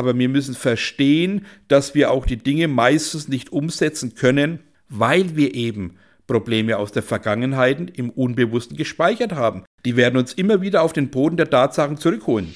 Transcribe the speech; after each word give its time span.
aber 0.00 0.18
wir 0.18 0.30
müssen 0.30 0.54
verstehen, 0.54 1.44
dass 1.68 1.94
wir 1.94 2.10
auch 2.10 2.24
die 2.24 2.38
Dinge 2.38 2.68
meistens 2.68 3.28
nicht 3.28 3.52
umsetzen 3.52 4.14
können, 4.14 4.60
weil 4.88 5.36
wir 5.36 5.54
eben 5.54 5.98
Probleme 6.26 6.78
aus 6.78 6.90
der 6.90 7.02
Vergangenheit 7.02 7.98
im 7.98 8.08
Unbewussten 8.08 8.78
gespeichert 8.78 9.32
haben. 9.34 9.64
Die 9.84 9.96
werden 9.96 10.16
uns 10.16 10.32
immer 10.32 10.62
wieder 10.62 10.80
auf 10.80 10.94
den 10.94 11.10
Boden 11.10 11.36
der 11.36 11.50
Tatsachen 11.50 11.98
zurückholen. 11.98 12.54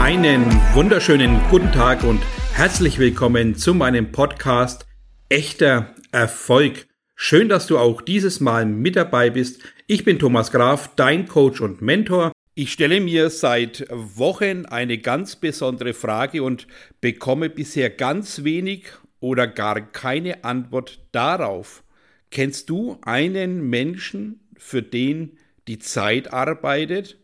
Einen 0.00 0.44
wunderschönen 0.74 1.40
guten 1.50 1.70
Tag 1.70 2.02
und 2.02 2.20
herzlich 2.54 2.98
willkommen 2.98 3.54
zu 3.54 3.74
meinem 3.74 4.10
Podcast 4.10 4.86
Echter 5.28 5.94
Erfolg. 6.10 6.88
Schön, 7.24 7.48
dass 7.48 7.68
du 7.68 7.78
auch 7.78 8.02
dieses 8.02 8.40
Mal 8.40 8.66
mit 8.66 8.96
dabei 8.96 9.30
bist. 9.30 9.62
Ich 9.86 10.04
bin 10.04 10.18
Thomas 10.18 10.50
Graf, 10.50 10.90
dein 10.96 11.28
Coach 11.28 11.60
und 11.60 11.80
Mentor. 11.80 12.32
Ich 12.56 12.72
stelle 12.72 13.00
mir 13.00 13.30
seit 13.30 13.86
Wochen 13.90 14.66
eine 14.66 14.98
ganz 14.98 15.36
besondere 15.36 15.94
Frage 15.94 16.42
und 16.42 16.66
bekomme 17.00 17.48
bisher 17.48 17.90
ganz 17.90 18.42
wenig 18.42 18.86
oder 19.20 19.46
gar 19.46 19.80
keine 19.80 20.42
Antwort 20.42 20.98
darauf. 21.12 21.84
Kennst 22.32 22.68
du 22.68 22.98
einen 23.02 23.70
Menschen, 23.70 24.40
für 24.56 24.82
den 24.82 25.38
die 25.68 25.78
Zeit 25.78 26.32
arbeitet? 26.32 27.18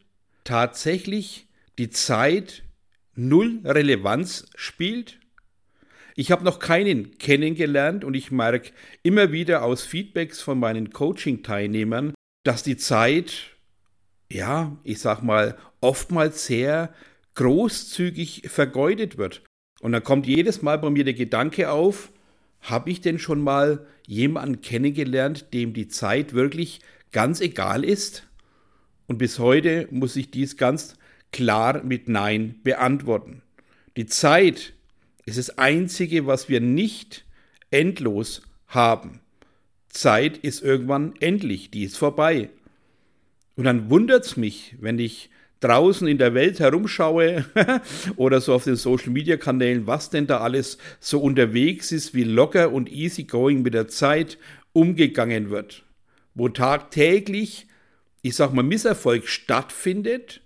Tatsächlich 0.45 1.49
die 1.77 1.91
Zeit 1.91 2.63
null 3.17 3.63
Relevanz 3.65 4.47
spielt? 4.55 5.19
Ich 6.19 6.33
habe 6.33 6.45
noch 6.45 6.59
keinen 6.59 7.17
kennengelernt 7.19 8.03
und 8.03 8.15
ich 8.15 8.33
merke 8.33 8.73
immer 9.05 9.31
wieder 9.31 9.63
aus 9.63 9.85
Feedbacks 9.85 10.41
von 10.41 10.59
meinen 10.59 10.91
Coaching-Teilnehmern, 10.91 12.13
dass 12.43 12.65
die 12.65 12.77
Zeit, 12.77 13.57
ja, 14.29 14.77
ich 14.83 14.99
sag 14.99 15.23
mal, 15.23 15.57
oftmals 15.81 16.45
sehr 16.45 16.93
großzügig 17.37 18.49
vergeudet 18.49 19.17
wird. 19.17 19.45
Und 19.79 19.93
dann 19.93 20.03
kommt 20.03 20.27
jedes 20.27 20.61
Mal 20.61 20.79
bei 20.79 20.91
mir 20.91 21.05
der 21.05 21.15
Gedanke 21.15 21.71
auf, 21.71 22.11
habe 22.63 22.91
ich 22.91 23.01
denn 23.01 23.21
schon 23.21 23.41
mal 23.41 23.87
jemanden 24.05 24.61
kennengelernt, 24.61 25.55
dem 25.55 25.73
die 25.73 25.87
Zeit 25.87 26.33
wirklich 26.33 26.81
ganz 27.13 27.41
egal 27.41 27.85
ist? 27.85 28.27
Und 29.07 29.19
bis 29.19 29.39
heute 29.39 29.87
muss 29.93 30.17
ich 30.17 30.33
dies 30.33 30.57
ganz 30.57 30.97
klar 31.31 31.85
mit 31.85 32.09
Nein 32.09 32.59
beantworten. 32.65 33.43
Die 33.97 34.07
Zeit 34.07 34.73
ist 35.29 35.39
das 35.39 35.59
Einzige, 35.59 36.27
was 36.27 36.49
wir 36.49 36.61
nicht 36.61 37.25
endlos 37.71 38.43
haben. 38.67 39.21
Zeit 39.89 40.39
ist 40.39 40.63
irgendwann 40.63 41.15
endlich, 41.21 41.71
die 41.71 41.85
ist 41.85 41.97
vorbei. 41.97 42.51
Und 43.57 43.65
dann 43.65 43.91
wundert 43.91 44.25
es 44.25 44.37
mich, 44.37 44.77
wenn 44.81 44.99
ich 44.99 45.31
draußen 45.61 46.07
in 46.07 46.19
der 46.19 46.35
Welt 46.35 46.61
herumschaue 46.61 47.45
oder 48.17 48.41
so 48.41 48.55
auf 48.55 48.65
den 48.65 48.77
Social-Media-Kanälen, 48.77 49.87
was 49.87 50.11
denn 50.11 50.27
da 50.27 50.39
alles 50.39 50.79
so 51.01 51.21
unterwegs 51.21 51.91
ist, 51.91 52.15
wie 52.15 52.25
locker 52.25 52.73
und 52.73 52.91
easygoing 52.91 53.63
mit 53.63 53.75
der 53.75 53.89
Zeit 53.89 54.39
umgegangen 54.73 55.51
wird. 55.51 55.85
Wo 56.35 56.49
tagtäglich, 56.49 57.67
ich 58.23 58.37
sag 58.37 58.53
mal, 58.53 58.63
Misserfolg 58.63 59.27
stattfindet, 59.27 60.43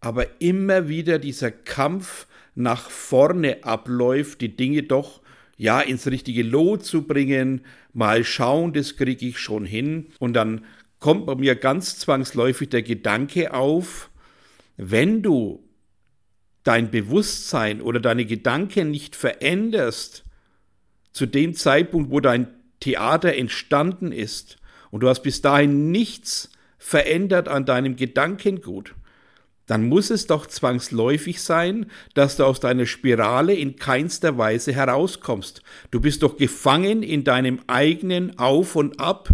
aber 0.00 0.40
immer 0.40 0.88
wieder 0.88 1.18
dieser 1.18 1.50
Kampf 1.50 2.26
nach 2.54 2.90
vorne 2.90 3.64
abläuft, 3.64 4.40
die 4.40 4.56
Dinge 4.56 4.82
doch 4.82 5.20
ja 5.56 5.80
ins 5.80 6.06
richtige 6.06 6.42
Lot 6.42 6.84
zu 6.84 7.02
bringen, 7.02 7.62
mal 7.92 8.24
schauen, 8.24 8.72
das 8.72 8.96
kriege 8.96 9.26
ich 9.26 9.38
schon 9.38 9.64
hin. 9.64 10.06
Und 10.18 10.34
dann 10.34 10.64
kommt 11.00 11.26
bei 11.26 11.34
mir 11.34 11.54
ganz 11.54 11.98
zwangsläufig 11.98 12.70
der 12.70 12.82
Gedanke 12.82 13.52
auf, 13.52 14.10
wenn 14.76 15.22
du 15.22 15.62
dein 16.62 16.90
Bewusstsein 16.90 17.80
oder 17.80 18.00
deine 18.00 18.24
Gedanken 18.24 18.90
nicht 18.90 19.16
veränderst, 19.16 20.24
zu 21.12 21.26
dem 21.26 21.54
Zeitpunkt, 21.54 22.10
wo 22.10 22.20
dein 22.20 22.48
Theater 22.78 23.34
entstanden 23.34 24.12
ist, 24.12 24.56
und 24.90 25.00
du 25.02 25.08
hast 25.08 25.22
bis 25.22 25.40
dahin 25.40 25.90
nichts 25.90 26.50
verändert 26.78 27.48
an 27.48 27.64
deinem 27.64 27.96
Gedankengut, 27.96 28.94
dann 29.70 29.88
muss 29.88 30.10
es 30.10 30.26
doch 30.26 30.46
zwangsläufig 30.46 31.40
sein, 31.40 31.86
dass 32.14 32.36
du 32.36 32.44
aus 32.44 32.58
deiner 32.58 32.86
Spirale 32.86 33.54
in 33.54 33.76
keinster 33.76 34.36
Weise 34.36 34.72
herauskommst. 34.72 35.62
Du 35.92 36.00
bist 36.00 36.24
doch 36.24 36.36
gefangen 36.36 37.04
in 37.04 37.22
deinem 37.22 37.60
eigenen 37.68 38.36
Auf 38.36 38.74
und 38.74 38.98
Ab, 38.98 39.28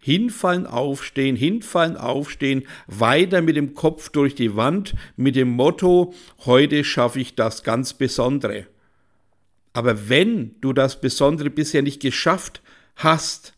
hinfallen, 0.00 0.66
aufstehen, 0.66 1.36
hinfallen, 1.36 1.96
aufstehen, 1.96 2.66
weiter 2.88 3.42
mit 3.42 3.54
dem 3.54 3.74
Kopf 3.74 4.08
durch 4.08 4.34
die 4.34 4.56
Wand, 4.56 4.96
mit 5.14 5.36
dem 5.36 5.50
Motto, 5.50 6.14
heute 6.46 6.82
schaffe 6.82 7.20
ich 7.20 7.36
das 7.36 7.62
ganz 7.62 7.94
Besondere. 7.94 8.66
Aber 9.72 10.08
wenn 10.08 10.56
du 10.62 10.72
das 10.72 11.00
Besondere 11.00 11.48
bisher 11.48 11.82
nicht 11.82 12.02
geschafft 12.02 12.60
hast, 12.96 13.54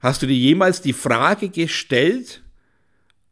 hast 0.00 0.20
du 0.22 0.26
dir 0.26 0.34
jemals 0.34 0.82
die 0.82 0.92
Frage 0.92 1.48
gestellt, 1.48 2.42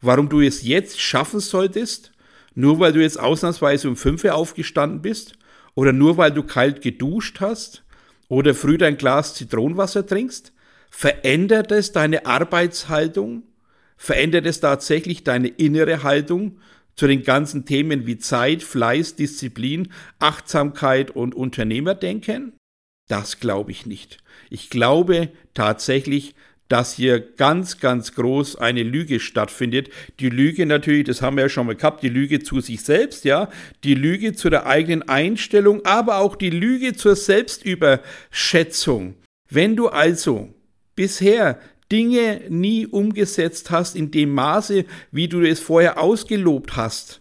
warum 0.01 0.29
du 0.29 0.41
es 0.41 0.63
jetzt 0.63 1.01
schaffen 1.01 1.41
solltest, 1.41 2.13
nur 2.55 2.79
weil 2.81 2.93
du 2.93 3.01
jetzt 3.01 3.19
ausnahmsweise 3.19 3.89
um 3.89 3.97
5 3.97 4.25
Uhr 4.25 4.35
aufgestanden 4.35 5.03
bist 5.03 5.35
oder 5.75 5.93
nur 5.93 6.17
weil 6.17 6.33
du 6.33 6.43
kalt 6.43 6.83
geduscht 6.83 7.41
hast 7.41 7.85
oder 8.29 8.55
früh 8.55 8.79
dein 8.79 8.97
Glas 8.97 9.35
Zitronenwasser 9.35 10.07
trinkst? 10.07 10.53
Verändert 10.91 11.71
es 11.73 11.93
deine 11.93 12.27
Arbeitshaltung? 12.27 13.45
Verändert 13.97 14.47
es 14.47 14.61
tatsächlich 14.61 15.25
deine 15.25 15.49
innere 15.49 16.03
Haltung 16.03 16.59
zu 16.97 17.07
den 17.07 17.23
ganzen 17.23 17.65
Themen 17.65 18.07
wie 18.07 18.19
Zeit, 18.19 18.63
Fleiß, 18.63 19.15
Disziplin, 19.15 19.93
Achtsamkeit 20.19 21.11
und 21.11 21.35
Unternehmerdenken? 21.35 22.55
Das 23.09 23.41
glaube 23.41 23.71
ich 23.71 23.87
nicht. 23.87 24.19
Ich 24.51 24.71
glaube 24.71 25.31
tatsächlich, 25.55 26.35
dass 26.71 26.95
hier 26.95 27.21
ganz, 27.21 27.81
ganz 27.81 28.15
groß 28.15 28.57
eine 28.57 28.85
Lüge 28.85 29.19
stattfindet. 29.19 29.91
Die 30.21 30.31
Lüge 30.31 30.67
natürlich, 30.67 31.05
das 31.05 31.21
haben 31.21 31.37
wir 31.37 31.43
ja 31.43 31.49
schon 31.49 31.67
mal 31.67 31.75
gehabt, 31.75 32.05
die 32.05 32.09
Lüge 32.09 32.41
zu 32.41 32.61
sich 32.61 32.83
selbst, 32.83 33.25
ja, 33.25 33.51
die 33.83 33.95
Lüge 33.95 34.35
zu 34.35 34.51
der 34.51 34.67
eigenen 34.67 35.03
Einstellung, 35.03 35.85
aber 35.85 36.19
auch 36.19 36.37
die 36.37 36.51
Lüge 36.51 36.95
zur 36.95 37.17
Selbstüberschätzung. 37.17 39.17
Wenn 39.49 39.75
du 39.75 39.89
also 39.89 40.55
bisher 40.95 41.59
Dinge 41.91 42.43
nie 42.49 42.87
umgesetzt 42.87 43.73
hast 43.73 43.97
in 43.97 44.13
dem 44.13 44.33
Maße, 44.33 44.85
wie 45.11 45.27
du 45.27 45.43
es 45.43 45.59
vorher 45.59 46.01
ausgelobt 46.01 46.77
hast, 46.77 47.19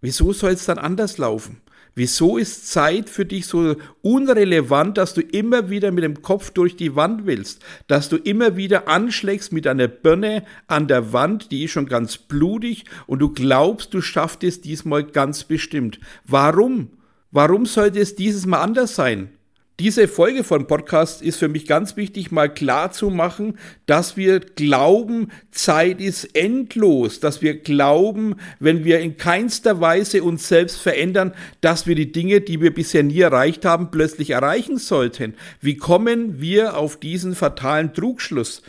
wieso 0.00 0.32
soll 0.32 0.52
es 0.52 0.64
dann 0.64 0.78
anders 0.78 1.18
laufen? 1.18 1.60
Wieso 1.98 2.36
ist 2.36 2.70
Zeit 2.70 3.08
für 3.08 3.24
dich 3.24 3.46
so 3.46 3.74
unrelevant, 4.02 4.98
dass 4.98 5.14
du 5.14 5.22
immer 5.22 5.70
wieder 5.70 5.92
mit 5.92 6.04
dem 6.04 6.20
Kopf 6.20 6.50
durch 6.50 6.76
die 6.76 6.94
Wand 6.94 7.24
willst, 7.24 7.64
dass 7.86 8.10
du 8.10 8.18
immer 8.18 8.54
wieder 8.54 8.86
anschlägst 8.86 9.50
mit 9.50 9.66
einer 9.66 9.88
Birne 9.88 10.44
an 10.66 10.88
der 10.88 11.14
Wand, 11.14 11.50
die 11.50 11.64
ist 11.64 11.70
schon 11.70 11.86
ganz 11.86 12.18
blutig 12.18 12.84
und 13.06 13.20
du 13.20 13.30
glaubst, 13.30 13.94
du 13.94 14.02
schaffst 14.02 14.44
es 14.44 14.60
diesmal 14.60 15.04
ganz 15.04 15.44
bestimmt. 15.44 15.98
Warum? 16.26 16.90
Warum 17.30 17.64
sollte 17.64 18.00
es 18.00 18.14
dieses 18.14 18.44
Mal 18.44 18.60
anders 18.60 18.94
sein? 18.94 19.30
Diese 19.78 20.08
Folge 20.08 20.42
von 20.42 20.66
Podcast 20.66 21.20
ist 21.20 21.36
für 21.36 21.48
mich 21.48 21.66
ganz 21.66 21.98
wichtig, 21.98 22.30
mal 22.30 22.48
klar 22.48 22.92
zu 22.92 23.10
machen, 23.10 23.58
dass 23.84 24.16
wir 24.16 24.40
glauben, 24.40 25.28
Zeit 25.50 26.00
ist 26.00 26.34
endlos, 26.34 27.20
dass 27.20 27.42
wir 27.42 27.58
glauben, 27.58 28.36
wenn 28.58 28.84
wir 28.84 29.00
in 29.00 29.18
keinster 29.18 29.78
Weise 29.78 30.22
uns 30.22 30.48
selbst 30.48 30.80
verändern, 30.80 31.34
dass 31.60 31.86
wir 31.86 31.94
die 31.94 32.10
Dinge, 32.10 32.40
die 32.40 32.62
wir 32.62 32.72
bisher 32.72 33.02
nie 33.02 33.20
erreicht 33.20 33.66
haben, 33.66 33.90
plötzlich 33.90 34.30
erreichen 34.30 34.78
sollten. 34.78 35.34
Wie 35.60 35.76
kommen 35.76 36.40
wir 36.40 36.78
auf 36.78 36.98
diesen 36.98 37.34
fatalen 37.34 37.92
Trugschluss? 37.92 38.62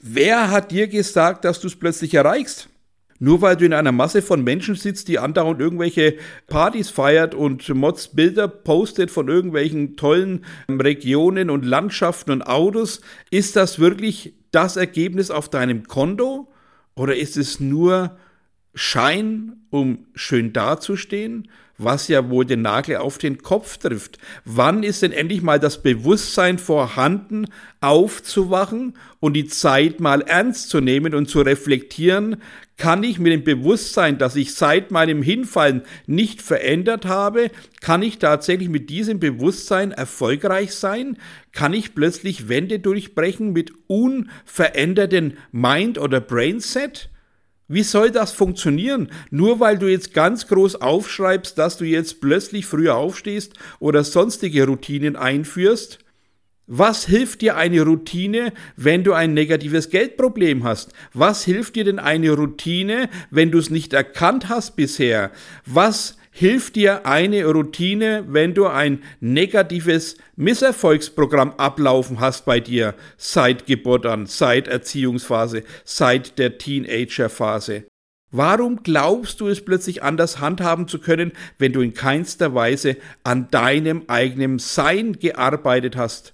Wer 0.00 0.50
hat 0.50 0.72
dir 0.72 0.88
gesagt, 0.88 1.44
dass 1.44 1.60
du 1.60 1.68
es 1.68 1.76
plötzlich 1.76 2.14
erreichst? 2.14 2.68
Nur 3.22 3.42
weil 3.42 3.56
du 3.56 3.66
in 3.66 3.74
einer 3.74 3.92
Masse 3.92 4.22
von 4.22 4.42
Menschen 4.42 4.74
sitzt, 4.74 5.08
die 5.08 5.18
andauernd 5.18 5.60
irgendwelche 5.60 6.16
Partys 6.46 6.88
feiert 6.88 7.34
und 7.34 7.68
Mods 7.68 8.08
Bilder 8.08 8.48
postet 8.48 9.10
von 9.10 9.28
irgendwelchen 9.28 9.96
tollen 9.96 10.44
Regionen 10.70 11.50
und 11.50 11.66
Landschaften 11.66 12.30
und 12.30 12.42
Autos, 12.42 13.02
ist 13.30 13.56
das 13.56 13.78
wirklich 13.78 14.32
das 14.52 14.76
Ergebnis 14.76 15.30
auf 15.30 15.50
deinem 15.50 15.86
Konto? 15.86 16.50
Oder 16.94 17.14
ist 17.14 17.36
es 17.36 17.60
nur 17.60 18.16
Schein, 18.74 19.64
um 19.68 20.06
schön 20.14 20.54
dazustehen, 20.54 21.48
was 21.82 22.08
ja 22.08 22.28
wohl 22.28 22.44
den 22.44 22.62
Nagel 22.62 22.96
auf 22.96 23.18
den 23.18 23.38
Kopf 23.42 23.78
trifft. 23.78 24.18
Wann 24.44 24.82
ist 24.82 25.02
denn 25.02 25.12
endlich 25.12 25.42
mal 25.42 25.58
das 25.58 25.82
Bewusstsein 25.82 26.58
vorhanden, 26.58 27.46
aufzuwachen 27.80 28.94
und 29.18 29.32
die 29.32 29.46
Zeit 29.46 29.98
mal 29.98 30.20
ernst 30.20 30.68
zu 30.68 30.80
nehmen 30.80 31.14
und 31.14 31.28
zu 31.28 31.40
reflektieren, 31.40 32.36
kann 32.80 33.02
ich 33.02 33.18
mit 33.18 33.30
dem 33.30 33.44
Bewusstsein, 33.44 34.16
dass 34.16 34.36
ich 34.36 34.54
seit 34.54 34.90
meinem 34.90 35.20
Hinfallen 35.20 35.82
nicht 36.06 36.40
verändert 36.40 37.04
habe, 37.04 37.50
kann 37.82 38.02
ich 38.02 38.18
tatsächlich 38.18 38.70
mit 38.70 38.88
diesem 38.88 39.20
Bewusstsein 39.20 39.92
erfolgreich 39.92 40.72
sein? 40.74 41.18
Kann 41.52 41.74
ich 41.74 41.94
plötzlich 41.94 42.48
Wände 42.48 42.78
durchbrechen 42.78 43.52
mit 43.52 43.72
unveränderten 43.86 45.36
Mind- 45.52 45.98
oder 45.98 46.22
Brainset? 46.22 47.10
Wie 47.68 47.82
soll 47.82 48.12
das 48.12 48.32
funktionieren? 48.32 49.10
Nur 49.30 49.60
weil 49.60 49.76
du 49.76 49.86
jetzt 49.86 50.14
ganz 50.14 50.46
groß 50.46 50.76
aufschreibst, 50.76 51.58
dass 51.58 51.76
du 51.76 51.84
jetzt 51.84 52.22
plötzlich 52.22 52.64
früher 52.64 52.96
aufstehst 52.96 53.52
oder 53.78 54.04
sonstige 54.04 54.66
Routinen 54.66 55.16
einführst? 55.16 55.98
Was 56.72 57.04
hilft 57.04 57.40
dir 57.40 57.56
eine 57.56 57.82
Routine, 57.82 58.52
wenn 58.76 59.02
du 59.02 59.12
ein 59.12 59.34
negatives 59.34 59.90
Geldproblem 59.90 60.62
hast? 60.62 60.92
Was 61.12 61.42
hilft 61.42 61.74
dir 61.74 61.82
denn 61.82 61.98
eine 61.98 62.30
Routine, 62.30 63.08
wenn 63.32 63.50
du 63.50 63.58
es 63.58 63.70
nicht 63.70 63.92
erkannt 63.92 64.48
hast 64.48 64.76
bisher? 64.76 65.32
Was 65.66 66.16
hilft 66.30 66.76
dir 66.76 67.06
eine 67.06 67.44
Routine, 67.44 68.24
wenn 68.28 68.54
du 68.54 68.68
ein 68.68 69.02
negatives 69.18 70.16
Misserfolgsprogramm 70.36 71.54
ablaufen 71.54 72.20
hast 72.20 72.44
bei 72.44 72.60
dir 72.60 72.94
seit 73.16 73.66
Geburt 73.66 74.06
an, 74.06 74.26
seit 74.26 74.68
Erziehungsphase, 74.68 75.64
seit 75.84 76.38
der 76.38 76.58
Teenagerphase? 76.58 77.82
Warum 78.30 78.84
glaubst 78.84 79.40
du 79.40 79.48
es 79.48 79.64
plötzlich 79.64 80.04
anders 80.04 80.38
handhaben 80.38 80.86
zu 80.86 81.00
können, 81.00 81.32
wenn 81.58 81.72
du 81.72 81.80
in 81.80 81.94
keinster 81.94 82.54
Weise 82.54 82.96
an 83.24 83.48
deinem 83.50 84.04
eigenen 84.06 84.60
Sein 84.60 85.14
gearbeitet 85.18 85.96
hast? 85.96 86.32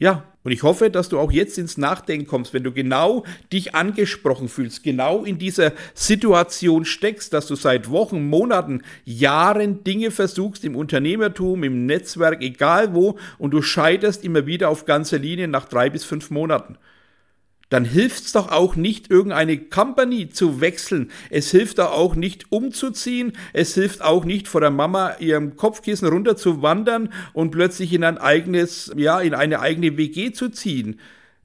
Ja, 0.00 0.22
und 0.44 0.52
ich 0.52 0.62
hoffe, 0.62 0.90
dass 0.90 1.08
du 1.08 1.18
auch 1.18 1.32
jetzt 1.32 1.58
ins 1.58 1.76
Nachdenken 1.76 2.28
kommst, 2.28 2.54
wenn 2.54 2.62
du 2.62 2.70
genau 2.72 3.24
dich 3.52 3.74
angesprochen 3.74 4.48
fühlst, 4.48 4.84
genau 4.84 5.24
in 5.24 5.38
dieser 5.38 5.72
Situation 5.92 6.84
steckst, 6.84 7.32
dass 7.32 7.48
du 7.48 7.56
seit 7.56 7.90
Wochen, 7.90 8.28
Monaten, 8.28 8.82
Jahren 9.04 9.82
Dinge 9.82 10.12
versuchst 10.12 10.64
im 10.64 10.76
Unternehmertum, 10.76 11.64
im 11.64 11.86
Netzwerk, 11.86 12.42
egal 12.42 12.94
wo, 12.94 13.18
und 13.38 13.50
du 13.50 13.60
scheiterst 13.60 14.24
immer 14.24 14.46
wieder 14.46 14.68
auf 14.68 14.84
ganzer 14.84 15.18
Linie 15.18 15.48
nach 15.48 15.68
drei 15.68 15.90
bis 15.90 16.04
fünf 16.04 16.30
Monaten 16.30 16.78
dann 17.70 17.84
hilft's 17.84 18.32
doch 18.32 18.50
auch 18.50 18.76
nicht, 18.76 19.10
irgendeine 19.10 19.58
Company 19.58 20.30
zu 20.30 20.60
wechseln. 20.60 21.10
Es 21.30 21.50
hilft 21.50 21.78
doch 21.78 21.92
auch 21.92 22.14
nicht, 22.14 22.50
umzuziehen. 22.50 23.32
Es 23.52 23.74
hilft 23.74 24.02
auch 24.02 24.24
nicht, 24.24 24.48
vor 24.48 24.60
der 24.60 24.70
Mama 24.70 25.16
ihrem 25.18 25.56
Kopfkissen 25.56 26.08
runter 26.08 26.36
zu 26.36 26.62
wandern 26.62 27.12
und 27.34 27.50
plötzlich 27.50 27.92
in 27.92 28.04
ein 28.04 28.18
eigenes, 28.18 28.90
ja, 28.96 29.20
in 29.20 29.34
eine 29.34 29.60
eigene 29.60 29.96
WG 29.96 30.32
zu 30.32 30.48
ziehen. 30.48 30.98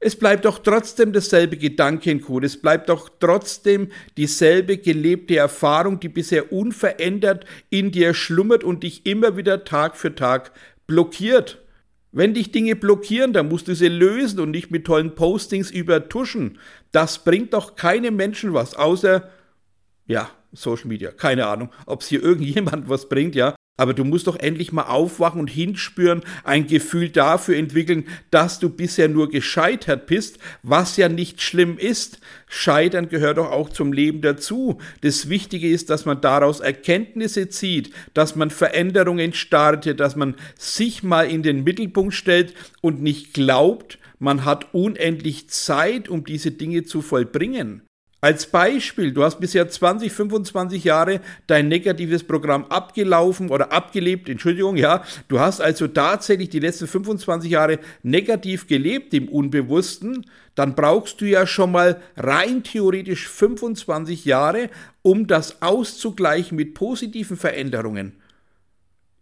Es 0.06 0.18
bleibt 0.18 0.44
doch 0.44 0.60
trotzdem 0.60 1.14
dasselbe 1.14 1.56
Gedankengut. 1.56 2.44
Es 2.44 2.62
bleibt 2.62 2.90
doch 2.90 3.10
trotzdem 3.22 3.90
dieselbe 4.18 4.78
gelebte 4.78 5.38
Erfahrung, 5.38 6.02
die 6.02 6.10
bisher 6.10 6.52
unverändert 6.52 7.46
in 7.70 7.92
dir 7.92 8.14
schlummert 8.14 8.66
und 8.66 8.84
dich 8.84 9.06
immer 9.06 9.38
wieder 9.38 9.64
Tag 9.64 9.96
für 9.96 10.14
Tag 10.14 10.52
blockiert. 10.88 11.63
Wenn 12.16 12.36
dich 12.36 12.52
Dinge 12.52 12.76
blockieren, 12.76 13.34
dann 13.34 13.50
musst 13.50 13.68
du 13.68 13.74
sie 13.74 13.88
lösen 13.88 14.40
und 14.40 14.52
nicht 14.52 14.70
mit 14.70 14.86
tollen 14.86 15.16
Postings 15.16 15.72
übertuschen. 15.72 16.60
Das 16.92 17.24
bringt 17.24 17.54
doch 17.54 17.76
keinem 17.76 18.16
Menschen 18.16 18.54
was, 18.54 18.76
außer, 18.76 19.30
ja, 20.06 20.30
Social 20.52 20.88
Media. 20.88 21.12
Keine 21.12 21.48
Ahnung, 21.48 21.72
ob 21.88 22.02
es 22.02 22.08
hier 22.08 22.22
irgendjemand 22.24 22.88
was 22.88 23.10
bringt, 23.10 23.34
ja. 23.34 23.56
Aber 23.76 23.96
du 23.96 24.04
musst 24.04 24.28
doch 24.28 24.36
endlich 24.36 24.72
mal 24.72 24.84
aufwachen 24.84 25.40
und 25.40 25.50
hinspüren, 25.50 26.22
ein 26.44 26.68
Gefühl 26.68 27.10
dafür 27.10 27.58
entwickeln, 27.58 28.06
dass 28.30 28.60
du 28.60 28.70
bisher 28.70 29.10
nur 29.10 29.32
gescheitert 29.32 30.06
bist, 30.06 30.38
was 30.62 30.96
ja 30.96 31.10
nicht 31.10 31.42
schlimm 31.42 31.80
ist. 31.80 32.20
Scheitern 32.48 33.10
gehört 33.10 33.40
doch 33.40 33.50
auch 33.50 33.70
zum 33.70 33.92
Leben 33.92 34.22
dazu. 34.22 34.78
Das 35.02 35.28
Wichtige 35.28 35.68
ist, 35.68 35.90
dass 35.90 36.06
man 36.06 36.22
daraus 36.22 36.60
Erkenntnisse 36.60 37.50
zieht, 37.50 37.92
dass 38.14 38.36
man 38.36 38.52
Veränderungen 38.52 39.34
startet, 39.34 40.00
dass 40.00 40.16
man 40.16 40.36
sich 40.56 41.02
mal 41.02 41.28
in 41.28 41.42
den 41.42 41.64
Mittelpunkt 41.64 42.14
stellt 42.14 42.54
und 42.82 43.02
nicht 43.02 43.34
glaubt, 43.34 43.98
man 44.20 44.46
hat 44.46 44.74
unendlich 44.74 45.50
Zeit, 45.50 46.10
um 46.10 46.24
diese 46.26 46.52
Dinge 46.52 46.84
zu 46.84 47.02
vollbringen. 47.02 47.82
Als 48.24 48.46
Beispiel, 48.46 49.12
du 49.12 49.22
hast 49.22 49.42
bisher 49.42 49.68
20, 49.68 50.10
25 50.10 50.86
Jahre 50.86 51.20
dein 51.46 51.68
negatives 51.68 52.24
Programm 52.24 52.64
abgelaufen 52.70 53.50
oder 53.50 53.74
abgelebt, 53.74 54.30
Entschuldigung, 54.30 54.78
ja. 54.78 55.04
Du 55.28 55.42
hast 55.42 55.60
also 55.60 55.90
tatsächlich 55.90 56.48
die 56.48 56.62
letzten 56.62 56.88
25 56.88 57.52
Jahre 57.52 57.80
negativ 58.02 58.68
gelebt 58.68 59.14
im 59.14 59.28
Unbewussten. 59.28 60.26
Dann 60.56 60.74
brauchst 60.74 61.20
du 61.20 61.26
ja 61.26 61.46
schon 61.46 61.74
mal 61.74 62.00
rein 62.16 62.64
theoretisch 62.64 63.28
25 63.28 64.24
Jahre, 64.24 64.70
um 65.02 65.28
das 65.28 65.62
auszugleichen 65.62 66.56
mit 66.56 66.76
positiven 66.76 67.36
Veränderungen 67.36 68.14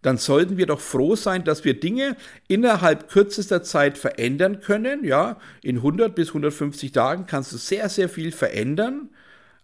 dann 0.02 0.18
sollten 0.18 0.58
wir 0.58 0.66
doch 0.66 0.80
froh 0.80 1.16
sein, 1.16 1.44
dass 1.44 1.64
wir 1.64 1.80
Dinge 1.80 2.16
innerhalb 2.48 3.10
kürzester 3.10 3.64
Zeit 3.64 3.98
verändern 3.98 4.60
können. 4.62 5.04
Ja, 5.04 5.38
in 5.62 5.78
100 5.78 6.16
bis 6.16 6.30
150 6.30 6.92
Tagen 6.92 7.26
kannst 7.28 7.54
du 7.54 7.58
sehr, 7.58 7.88
sehr 7.90 8.10
viel 8.10 8.32
verändern. 8.32 9.10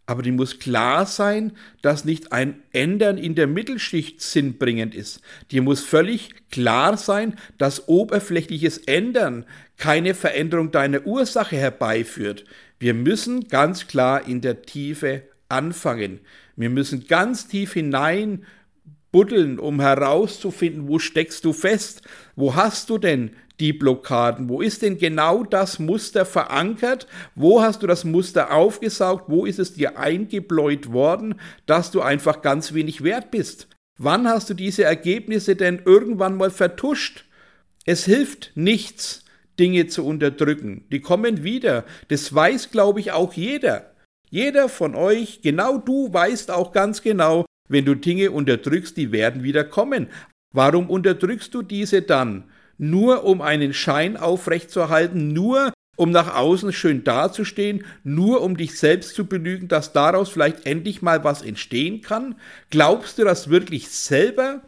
Aber 0.10 0.22
die 0.22 0.32
muss 0.32 0.60
klar 0.60 1.06
sein, 1.06 1.52
dass 1.82 2.06
nicht 2.06 2.32
ein 2.32 2.62
Ändern 2.72 3.18
in 3.18 3.36
der 3.36 3.46
Mittelschicht 3.46 4.22
sinnbringend 4.22 4.96
ist. 4.96 5.20
Dir 5.52 5.62
muss 5.62 5.82
völlig 5.82 6.34
klar 6.50 6.96
sein, 6.96 7.36
dass 7.58 7.90
oberflächliches 7.90 8.78
Ändern 8.78 9.46
keine 9.76 10.14
Veränderung 10.14 10.72
deiner 10.72 11.06
Ursache 11.06 11.58
herbeiführt. 11.58 12.46
Wir 12.80 12.94
müssen 12.94 13.50
ganz 13.50 13.88
klar 13.88 14.26
in 14.26 14.40
der 14.40 14.62
Tiefe 14.62 15.24
anfangen. 15.50 16.22
Wir 16.56 16.70
müssen 16.70 17.06
ganz 17.08 17.50
tief 17.50 17.74
hinein 17.74 18.46
buddeln, 19.18 19.58
um 19.58 19.82
herauszufinden, 19.82 20.88
wo 20.88 21.00
steckst 21.00 21.44
du 21.44 21.52
fest, 21.52 22.04
wo 22.36 22.54
hast 22.54 22.92
du 22.92 23.00
denn 23.00 23.32
die 23.60 23.74
Blockaden, 23.74 24.48
wo 24.48 24.62
ist 24.62 24.84
denn 24.84 25.00
genau 25.00 25.44
das 25.44 25.80
Muster 25.80 26.24
verankert, 26.24 27.08
wo 27.34 27.64
hast 27.64 27.82
du 27.82 27.88
das 27.88 28.04
Muster 28.04 28.54
aufgesaugt, 28.54 29.24
wo 29.28 29.48
ist 29.48 29.58
es 29.58 29.74
dir 29.74 29.98
eingebläut 29.98 30.92
worden, 30.92 31.42
dass 31.66 31.90
du 31.90 32.02
einfach 32.02 32.44
ganz 32.44 32.76
wenig 32.76 33.04
wert 33.04 33.32
bist. 33.32 33.70
Wann 33.98 34.28
hast 34.28 34.52
du 34.52 34.54
diese 34.54 34.84
Ergebnisse 34.84 35.56
denn 35.56 35.82
irgendwann 35.84 36.38
mal 36.38 36.52
vertuscht? 36.52 37.26
Es 37.86 38.06
hilft 38.06 38.52
nichts, 38.54 39.26
Dinge 39.58 39.88
zu 39.88 40.06
unterdrücken. 40.06 40.86
Die 40.92 41.02
kommen 41.02 41.44
wieder. 41.44 41.86
Das 42.10 42.32
weiß, 42.36 42.70
glaube 42.70 43.00
ich, 43.00 43.14
auch 43.14 43.34
jeder. 43.34 43.96
Jeder 44.30 44.70
von 44.70 44.94
euch, 44.94 45.42
genau 45.42 45.80
du 45.80 46.14
weißt 46.14 46.52
auch 46.52 46.72
ganz 46.72 47.02
genau, 47.02 47.48
wenn 47.68 47.86
du 47.86 47.96
Dinge 47.96 48.32
unterdrückst, 48.32 48.98
die 48.98 49.12
werden 49.12 49.44
wieder 49.44 49.64
kommen. 49.64 50.08
Warum 50.54 50.90
unterdrückst 50.90 51.54
du 51.54 51.62
diese 51.62 52.02
dann? 52.02 52.46
Nur 52.78 53.24
um 53.24 53.42
einen 53.42 53.74
Schein 53.74 54.18
aufrechtzuerhalten, 54.18 55.34
nur 55.34 55.74
um 55.98 56.12
nach 56.12 56.36
außen 56.36 56.72
schön 56.74 57.04
dazustehen, 57.04 57.84
nur 58.04 58.42
um 58.42 58.56
dich 58.56 58.78
selbst 58.78 59.16
zu 59.16 59.26
belügen, 59.26 59.68
dass 59.68 59.94
daraus 59.94 60.30
vielleicht 60.30 60.66
endlich 60.66 61.02
mal 61.02 61.24
was 61.24 61.42
entstehen 61.42 62.02
kann? 62.02 62.36
Glaubst 62.70 63.18
du 63.18 63.24
das 63.24 63.50
wirklich 63.50 63.90
selber? 63.90 64.62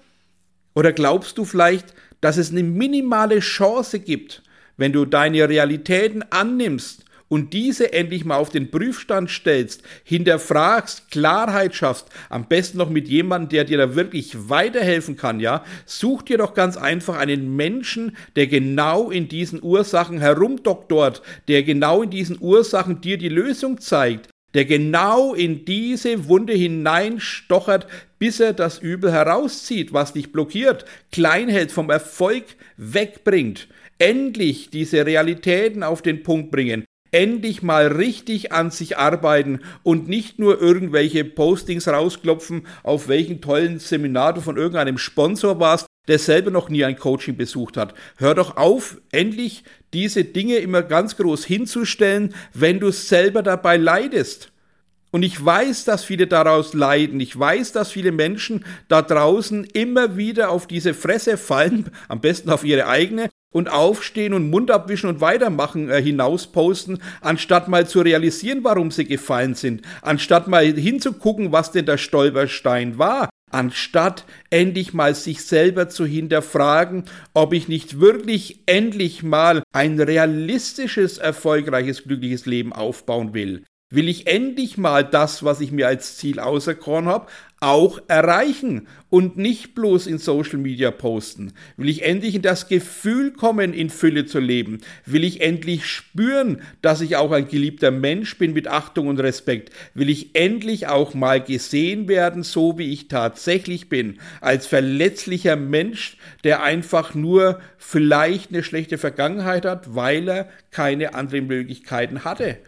Oder 0.74 0.91
glaubst 0.91 1.38
du 1.38 1.46
vielleicht, 1.46 1.94
dass 2.20 2.38
es 2.38 2.51
eine 2.51 2.63
minimale 2.63 3.39
Chance 3.39 4.00
gibt, 4.00 4.44
wenn 4.75 4.91
du 4.91 5.06
deine 5.06 5.48
Realitäten 5.48 6.24
annimmst 6.32 7.06
und 7.29 7.53
diese 7.53 7.93
endlich 7.93 8.25
mal 8.25 8.38
auf 8.38 8.50
den 8.50 8.69
Prüfstand 8.69 9.29
stellst, 9.29 9.83
hinterfragst, 10.03 11.09
Klarheit 11.12 11.75
schaffst, 11.75 12.07
am 12.29 12.48
besten 12.48 12.79
noch 12.79 12.89
mit 12.89 13.07
jemandem, 13.07 13.50
der 13.50 13.63
dir 13.63 13.77
da 13.77 13.95
wirklich 13.95 14.50
weiterhelfen 14.50 15.15
kann, 15.15 15.39
ja, 15.39 15.63
such 15.86 16.24
dir 16.24 16.39
doch 16.39 16.53
ganz 16.53 16.75
einfach 16.75 17.17
einen 17.17 17.55
Menschen, 17.55 18.17
der 18.36 18.48
genau 18.48 19.12
in 19.12 19.27
diesen 19.27 19.63
Ursachen 19.63 20.19
herumdoktort, 20.19 21.21
der 21.48 21.63
genau 21.63 22.01
in 22.01 22.09
diesen 22.09 22.38
Ursachen 22.41 23.00
dir 23.00 23.17
die 23.17 23.29
Lösung 23.29 23.79
zeigt, 23.79 24.29
der 24.53 24.65
genau 24.65 25.33
in 25.33 25.65
diese 25.65 26.27
Wunde 26.27 26.53
hineinstochert, 26.53 27.88
bis 28.17 28.39
er 28.39 28.53
das 28.53 28.79
Übel 28.79 29.12
herauszieht, 29.12 29.93
was 29.93 30.13
dich 30.13 30.31
blockiert, 30.31 30.86
klein 31.12 31.50
hält, 31.50 31.71
vom 31.71 31.89
Erfolg 31.89 32.43
wegbringt. 32.77 33.67
Endlich 34.00 34.69
diese 34.69 35.05
Realitäten 35.05 35.83
auf 35.83 36.01
den 36.01 36.24
Punkt 36.24 36.51
bringen, 36.51 36.86
endlich 37.12 37.62
mal 37.62 37.88
richtig 37.88 38.51
an 38.51 38.72
sich 38.72 38.98
arbeiten 38.98 39.62
und 39.84 40.08
nicht 40.08 40.39
nur 40.39 40.62
irgendwelche 40.62 41.25
Postings 41.25 41.88
rausklopfen, 41.88 42.68
auf 42.84 43.08
welchen 43.08 43.42
tollen 43.42 43.80
Seminar 43.80 44.34
du 44.34 44.42
von 44.42 44.58
irgendeinem 44.58 44.98
Sponsor 44.98 45.60
warst, 45.60 45.88
der 46.08 46.20
selber 46.20 46.51
noch 46.51 46.70
nie 46.70 46.84
ein 46.84 46.98
Coaching 46.98 47.38
besucht 47.38 47.78
hat. 47.78 47.94
Hör 48.18 48.36
doch 48.36 48.58
auf, 48.58 48.98
endlich 49.12 49.63
diese 49.94 50.24
Dinge 50.24 50.58
immer 50.58 50.82
ganz 50.82 51.18
groß 51.18 51.46
hinzustellen, 51.46 52.34
wenn 52.54 52.80
du 52.80 52.92
selber 52.92 53.44
dabei 53.44 53.78
leidest. 53.78 54.51
Und 55.12 55.24
ich 55.24 55.44
weiß, 55.44 55.86
dass 55.86 56.04
viele 56.04 56.28
daraus 56.28 56.74
leiden. 56.74 57.20
Ich 57.20 57.38
weiß, 57.38 57.72
dass 57.72 57.92
viele 57.92 58.12
Menschen 58.12 58.66
da 58.88 59.01
draußen 59.01 59.63
immer 59.66 60.18
wieder 60.18 60.51
auf 60.51 60.68
diese 60.68 60.94
Fresse 60.94 61.38
fallen, 61.38 61.89
am 62.08 62.22
besten 62.22 62.51
auf 62.51 62.63
ihre 62.63 62.88
eigene, 62.88 63.30
und 63.51 63.70
aufstehen 63.70 64.34
und 64.34 64.50
Mund 64.50 64.72
abwischen 64.72 65.10
und 65.10 65.22
weitermachen 65.22 65.89
äh, 65.89 66.01
hinausposten, 66.01 67.00
anstatt 67.22 67.68
mal 67.68 67.88
zu 67.88 68.01
realisieren, 68.01 68.63
warum 68.63 68.91
sie 68.91 69.06
gefallen 69.06 69.56
sind, 69.56 69.82
anstatt 70.01 70.48
mal 70.48 70.65
hinzugucken, 70.65 71.51
was 71.51 71.72
denn 71.72 71.86
der 71.86 71.98
Stolperstein 71.98 72.98
war, 72.98 73.29
anstatt 73.51 74.25
endlich 74.50 74.94
mal 74.94 75.15
sich 75.15 75.44
selber 75.44 75.89
zu 75.89 76.06
hinterfragen, 76.06 77.06
ob 77.34 77.53
ich 77.53 77.68
nicht 77.68 78.00
wirklich 78.00 78.60
endlich 78.65 79.24
mal 79.24 79.63
ein 79.74 80.00
realistisches, 80.00 81.18
erfolgreiches, 81.18 82.03
glückliches 82.03 82.46
Leben 82.46 82.74
aufbauen 82.74 83.34
will 83.34 83.63
will 83.91 84.08
ich 84.08 84.27
endlich 84.27 84.77
mal 84.77 85.03
das, 85.03 85.43
was 85.43 85.62
ich 85.62 85.72
mir 85.72 85.88
als 85.88 86.17
Ziel 86.17 86.39
auserkoren 86.39 87.08
habe, 87.08 87.27
auch 87.60 88.00
erreichen 88.08 88.88
und 89.10 89.38
nicht 89.38 89.74
bloß 89.74 90.05
in 90.05 90.19
Social 90.19 90.60
Media 90.60 90.91
posten? 90.91 91.53
Will 91.75 91.89
ich 91.89 92.03
endlich 92.03 92.36
in 92.36 92.43
das 92.43 92.67
Gefühl 92.67 93.31
kommen, 93.31 93.74
in 93.74 93.89
Fülle 93.89 94.27
zu 94.27 94.39
leben? 94.39 94.81
Will 95.05 95.24
ich 95.24 95.41
endlich 95.41 95.88
spüren, 95.88 96.62
dass 96.84 97.01
ich 97.01 97.15
auch 97.15 97.31
ein 97.31 97.48
geliebter 97.48 97.89
Mensch 97.89 98.38
bin 98.38 98.53
mit 98.53 98.67
Achtung 98.67 99.08
und 99.08 99.19
Respekt? 99.19 99.74
Will 99.96 100.10
ich 100.10 100.36
endlich 100.36 100.88
auch 100.88 101.15
mal 101.15 101.41
gesehen 101.41 102.08
werden, 102.08 102.43
so 102.43 102.77
wie 102.77 102.93
ich 102.93 103.08
tatsächlich 103.08 103.89
bin, 103.89 104.19
als 104.39 104.67
verletzlicher 104.67 105.55
Mensch, 105.55 106.17
der 106.43 106.62
einfach 106.62 107.15
nur 107.15 107.60
vielleicht 107.79 108.51
eine 108.51 108.62
schlechte 108.62 109.00
Vergangenheit 109.00 109.65
hat, 109.65 109.96
weil 109.96 110.29
er 110.29 110.50
keine 110.69 111.15
anderen 111.15 111.48
Möglichkeiten 111.48 112.24
hatte? 112.24 112.60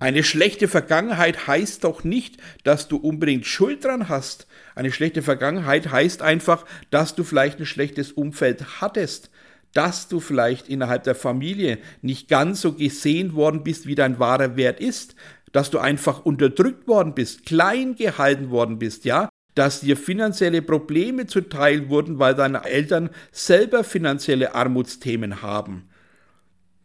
Eine 0.00 0.24
schlechte 0.24 0.66
Vergangenheit 0.66 1.46
heißt 1.46 1.84
doch 1.84 2.04
nicht, 2.04 2.38
dass 2.64 2.88
du 2.88 2.96
unbedingt 2.96 3.44
Schuld 3.44 3.84
dran 3.84 4.08
hast. 4.08 4.46
Eine 4.74 4.92
schlechte 4.92 5.20
Vergangenheit 5.20 5.92
heißt 5.92 6.22
einfach, 6.22 6.64
dass 6.88 7.14
du 7.14 7.22
vielleicht 7.22 7.60
ein 7.60 7.66
schlechtes 7.66 8.10
Umfeld 8.10 8.80
hattest, 8.80 9.30
dass 9.74 10.08
du 10.08 10.18
vielleicht 10.18 10.70
innerhalb 10.70 11.04
der 11.04 11.14
Familie 11.14 11.78
nicht 12.00 12.28
ganz 12.28 12.62
so 12.62 12.72
gesehen 12.72 13.34
worden 13.34 13.62
bist, 13.62 13.86
wie 13.86 13.94
dein 13.94 14.18
wahrer 14.18 14.56
Wert 14.56 14.80
ist, 14.80 15.16
dass 15.52 15.70
du 15.70 15.78
einfach 15.78 16.24
unterdrückt 16.24 16.88
worden 16.88 17.14
bist, 17.14 17.44
klein 17.44 17.94
gehalten 17.94 18.48
worden 18.48 18.78
bist, 18.78 19.04
ja, 19.04 19.28
dass 19.54 19.80
dir 19.80 19.98
finanzielle 19.98 20.62
Probleme 20.62 21.26
zuteil 21.26 21.90
wurden, 21.90 22.18
weil 22.18 22.34
deine 22.34 22.64
Eltern 22.64 23.10
selber 23.32 23.84
finanzielle 23.84 24.54
Armutsthemen 24.54 25.42
haben. 25.42 25.90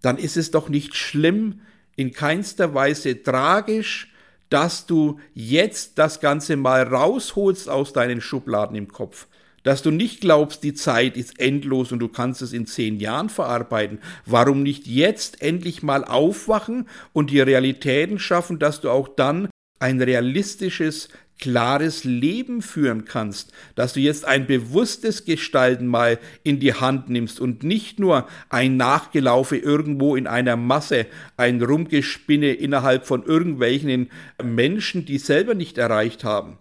Dann 0.02 0.18
ist 0.18 0.36
es 0.36 0.52
doch 0.52 0.68
nicht 0.68 0.96
schlimm, 0.96 1.62
in 1.96 2.12
keinster 2.12 2.74
Weise 2.74 3.22
tragisch, 3.22 4.12
dass 4.50 4.86
du 4.86 5.20
jetzt 5.34 5.98
das 5.98 6.20
Ganze 6.20 6.56
mal 6.56 6.84
rausholst 6.84 7.70
aus 7.70 7.94
deinen 7.94 8.22
Schubladen 8.22 8.76
im 8.76 8.88
Kopf. 8.88 9.28
Dass 9.64 9.82
du 9.82 9.90
nicht 9.90 10.22
glaubst, 10.22 10.64
die 10.64 10.76
Zeit 10.76 11.18
ist 11.18 11.40
endlos 11.40 11.92
und 11.92 11.98
du 11.98 12.08
kannst 12.08 12.44
es 12.44 12.54
in 12.54 12.68
zehn 12.68 13.00
Jahren 13.00 13.30
verarbeiten. 13.30 14.00
Warum 14.26 14.62
nicht 14.62 14.86
jetzt 14.86 15.42
endlich 15.42 15.82
mal 15.82 16.04
aufwachen 16.04 16.88
und 17.14 17.32
die 17.32 17.42
Realitäten 17.42 18.20
schaffen, 18.20 18.60
dass 18.60 18.82
du 18.82 18.92
auch 18.92 19.08
dann 19.08 19.50
ein 19.80 20.02
realistisches, 20.02 21.10
klares 21.40 22.04
Leben 22.04 22.62
führen 22.62 23.06
kannst, 23.06 23.52
dass 23.76 23.94
du 23.94 24.00
jetzt 24.00 24.26
ein 24.26 24.48
bewusstes 24.48 25.26
Gestalten 25.26 25.88
mal 25.88 26.18
in 26.44 26.60
die 26.60 26.74
Hand 26.74 27.10
nimmst 27.10 27.40
und 27.40 27.64
nicht 27.64 28.00
nur 28.00 28.28
ein 28.50 28.78
Nachgelaufe 28.78 29.58
irgendwo 29.58 30.16
in 30.16 30.28
einer 30.28 30.56
Masse, 30.56 31.06
ein 31.38 31.62
Rumgespinne 31.62 32.54
innerhalb 32.54 33.06
von 33.06 33.24
irgendwelchen 33.24 34.10
Menschen, 34.42 35.06
die 35.06 35.18
selber 35.18 35.56
nicht 35.56 35.78
erreicht 35.78 36.24
haben. 36.24 36.58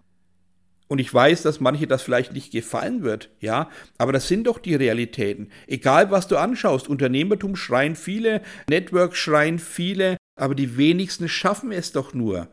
Und 0.87 0.99
ich 0.99 1.13
weiß, 1.13 1.43
dass 1.43 1.61
manche 1.61 1.87
das 1.87 2.03
vielleicht 2.03 2.35
nicht 2.35 2.53
gefallen 2.53 3.03
wird, 3.03 3.31
ja, 3.41 3.71
aber 3.97 4.13
das 4.13 4.29
sind 4.29 4.47
doch 4.47 4.59
die 4.59 4.75
Realitäten. 4.75 5.51
Egal 5.67 6.11
was 6.11 6.29
du 6.29 6.37
anschaust, 6.37 6.89
Unternehmertum 6.89 7.57
schreien 7.57 7.97
viele, 7.97 8.43
Network 8.69 9.17
schreien 9.17 9.59
viele, 9.59 10.19
aber 10.37 10.55
die 10.55 10.77
wenigsten 10.77 11.29
schaffen 11.29 11.73
es 11.73 11.93
doch 11.93 12.13
nur. 12.13 12.49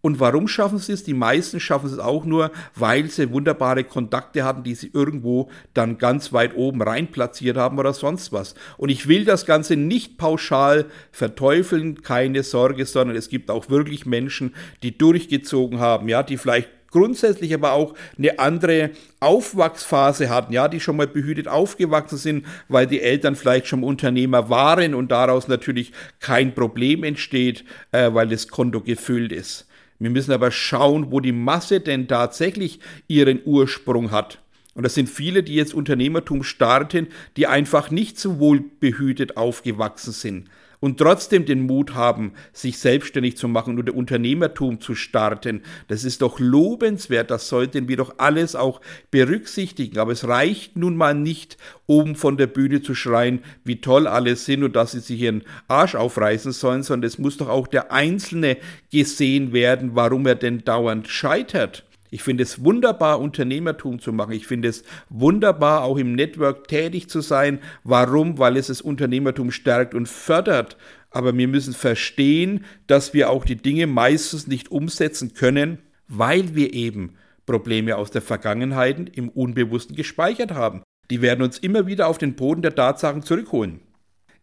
Und 0.00 0.20
warum 0.20 0.46
schaffen 0.46 0.78
sie 0.78 0.92
es? 0.92 1.02
Die 1.02 1.14
meisten 1.14 1.58
schaffen 1.58 1.90
es 1.90 1.98
auch 1.98 2.24
nur, 2.24 2.52
weil 2.76 3.10
sie 3.10 3.32
wunderbare 3.32 3.82
Kontakte 3.82 4.44
hatten, 4.44 4.62
die 4.62 4.76
sie 4.76 4.90
irgendwo 4.92 5.50
dann 5.74 5.98
ganz 5.98 6.32
weit 6.32 6.56
oben 6.56 6.82
rein 6.82 7.08
platziert 7.08 7.56
haben 7.56 7.78
oder 7.78 7.92
sonst 7.92 8.32
was. 8.32 8.54
Und 8.76 8.90
ich 8.90 9.08
will 9.08 9.24
das 9.24 9.44
Ganze 9.44 9.74
nicht 9.76 10.16
pauschal 10.16 10.86
verteufeln, 11.10 12.02
keine 12.02 12.44
Sorge, 12.44 12.86
sondern 12.86 13.16
es 13.16 13.28
gibt 13.28 13.50
auch 13.50 13.70
wirklich 13.70 14.06
Menschen, 14.06 14.54
die 14.84 14.96
durchgezogen 14.96 15.80
haben, 15.80 16.08
ja, 16.08 16.22
die 16.22 16.36
vielleicht 16.36 16.68
grundsätzlich 16.90 17.52
aber 17.54 17.72
auch 17.72 17.94
eine 18.16 18.38
andere 18.38 18.90
Aufwachsphase 19.20 20.30
hatten, 20.30 20.52
ja, 20.52 20.68
die 20.68 20.80
schon 20.80 20.96
mal 20.96 21.06
behütet 21.06 21.48
aufgewachsen 21.48 22.18
sind, 22.18 22.46
weil 22.68 22.86
die 22.86 23.00
Eltern 23.00 23.36
vielleicht 23.36 23.66
schon 23.66 23.84
Unternehmer 23.84 24.48
waren 24.48 24.94
und 24.94 25.10
daraus 25.10 25.48
natürlich 25.48 25.92
kein 26.20 26.54
Problem 26.54 27.04
entsteht, 27.04 27.64
äh, 27.92 28.12
weil 28.12 28.28
das 28.28 28.48
Konto 28.48 28.80
gefüllt 28.80 29.32
ist. 29.32 29.67
Wir 29.98 30.10
müssen 30.10 30.32
aber 30.32 30.50
schauen, 30.50 31.10
wo 31.10 31.20
die 31.20 31.32
Masse 31.32 31.80
denn 31.80 32.06
tatsächlich 32.08 32.80
ihren 33.08 33.40
Ursprung 33.44 34.10
hat. 34.10 34.40
Und 34.74 34.84
das 34.84 34.94
sind 34.94 35.08
viele, 35.08 35.42
die 35.42 35.54
jetzt 35.54 35.74
Unternehmertum 35.74 36.44
starten, 36.44 37.08
die 37.36 37.48
einfach 37.48 37.90
nicht 37.90 38.18
so 38.18 38.38
wohl 38.38 38.62
behütet 38.80 39.36
aufgewachsen 39.36 40.12
sind 40.12 40.48
und 40.80 40.98
trotzdem 40.98 41.44
den 41.44 41.62
Mut 41.62 41.94
haben, 41.94 42.32
sich 42.52 42.78
selbstständig 42.78 43.36
zu 43.36 43.48
machen 43.48 43.78
und 43.78 43.90
Unternehmertum 43.90 44.80
zu 44.80 44.94
starten. 44.94 45.62
Das 45.88 46.04
ist 46.04 46.22
doch 46.22 46.38
lobenswert, 46.38 47.30
das 47.30 47.48
sollten 47.48 47.88
wir 47.88 47.96
doch 47.96 48.14
alles 48.18 48.54
auch 48.54 48.80
berücksichtigen. 49.10 49.98
Aber 49.98 50.12
es 50.12 50.26
reicht 50.26 50.76
nun 50.76 50.96
mal 50.96 51.14
nicht, 51.14 51.56
oben 51.86 52.16
von 52.16 52.36
der 52.36 52.46
Bühne 52.46 52.82
zu 52.82 52.94
schreien, 52.94 53.40
wie 53.64 53.80
toll 53.80 54.06
alle 54.06 54.36
sind 54.36 54.62
und 54.62 54.76
dass 54.76 54.92
sie 54.92 55.00
sich 55.00 55.20
ihren 55.20 55.42
Arsch 55.66 55.94
aufreißen 55.94 56.52
sollen, 56.52 56.82
sondern 56.82 57.08
es 57.08 57.18
muss 57.18 57.38
doch 57.38 57.48
auch 57.48 57.66
der 57.66 57.92
Einzelne 57.92 58.58
gesehen 58.92 59.52
werden, 59.52 59.90
warum 59.94 60.26
er 60.26 60.34
denn 60.34 60.64
dauernd 60.64 61.08
scheitert. 61.08 61.87
Ich 62.10 62.22
finde 62.22 62.42
es 62.42 62.64
wunderbar, 62.64 63.20
Unternehmertum 63.20 64.00
zu 64.00 64.12
machen. 64.12 64.32
Ich 64.32 64.46
finde 64.46 64.68
es 64.68 64.84
wunderbar, 65.08 65.82
auch 65.82 65.98
im 65.98 66.14
Network 66.14 66.68
tätig 66.68 67.08
zu 67.08 67.20
sein. 67.20 67.60
Warum? 67.84 68.38
Weil 68.38 68.56
es 68.56 68.68
das 68.68 68.80
Unternehmertum 68.80 69.50
stärkt 69.50 69.94
und 69.94 70.08
fördert. 70.08 70.76
Aber 71.10 71.36
wir 71.36 71.48
müssen 71.48 71.74
verstehen, 71.74 72.64
dass 72.86 73.14
wir 73.14 73.30
auch 73.30 73.44
die 73.44 73.56
Dinge 73.56 73.86
meistens 73.86 74.46
nicht 74.46 74.70
umsetzen 74.70 75.34
können, 75.34 75.78
weil 76.06 76.54
wir 76.54 76.74
eben 76.74 77.14
Probleme 77.46 77.96
aus 77.96 78.10
der 78.10 78.22
Vergangenheit 78.22 79.16
im 79.16 79.28
Unbewussten 79.28 79.96
gespeichert 79.96 80.52
haben. 80.52 80.82
Die 81.10 81.22
werden 81.22 81.42
uns 81.42 81.58
immer 81.58 81.86
wieder 81.86 82.08
auf 82.08 82.18
den 82.18 82.34
Boden 82.34 82.62
der 82.62 82.74
Tatsachen 82.74 83.22
zurückholen 83.22 83.80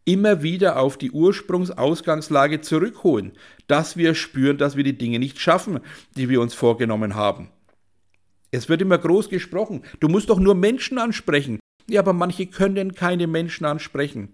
immer 0.06 0.44
wieder 0.44 0.80
auf 0.80 0.98
die 0.98 1.12
Ursprungsausgangslage 1.12 2.62
zurückholen, 2.62 3.34
dass 3.68 3.98
wir 3.98 4.14
spüren, 4.16 4.58
dass 4.58 4.78
wir 4.78 4.84
die 4.84 4.98
Dinge 4.98 5.20
nicht 5.20 5.40
schaffen, 5.40 5.80
die 6.16 6.30
wir 6.30 6.40
uns 6.42 6.54
vorgenommen 6.54 7.16
haben. 7.16 7.50
Es 8.56 8.70
wird 8.70 8.82
immer 8.82 8.98
groß 8.98 9.30
gesprochen. 9.30 9.84
Du 10.00 10.08
musst 10.08 10.30
doch 10.30 10.40
nur 10.40 10.56
Menschen 10.56 10.98
ansprechen. 10.98 11.60
Ja, 11.90 12.02
aber 12.02 12.14
manche 12.14 12.48
können 12.48 12.96
keine 12.96 13.28
Menschen 13.28 13.66
ansprechen. 13.66 14.30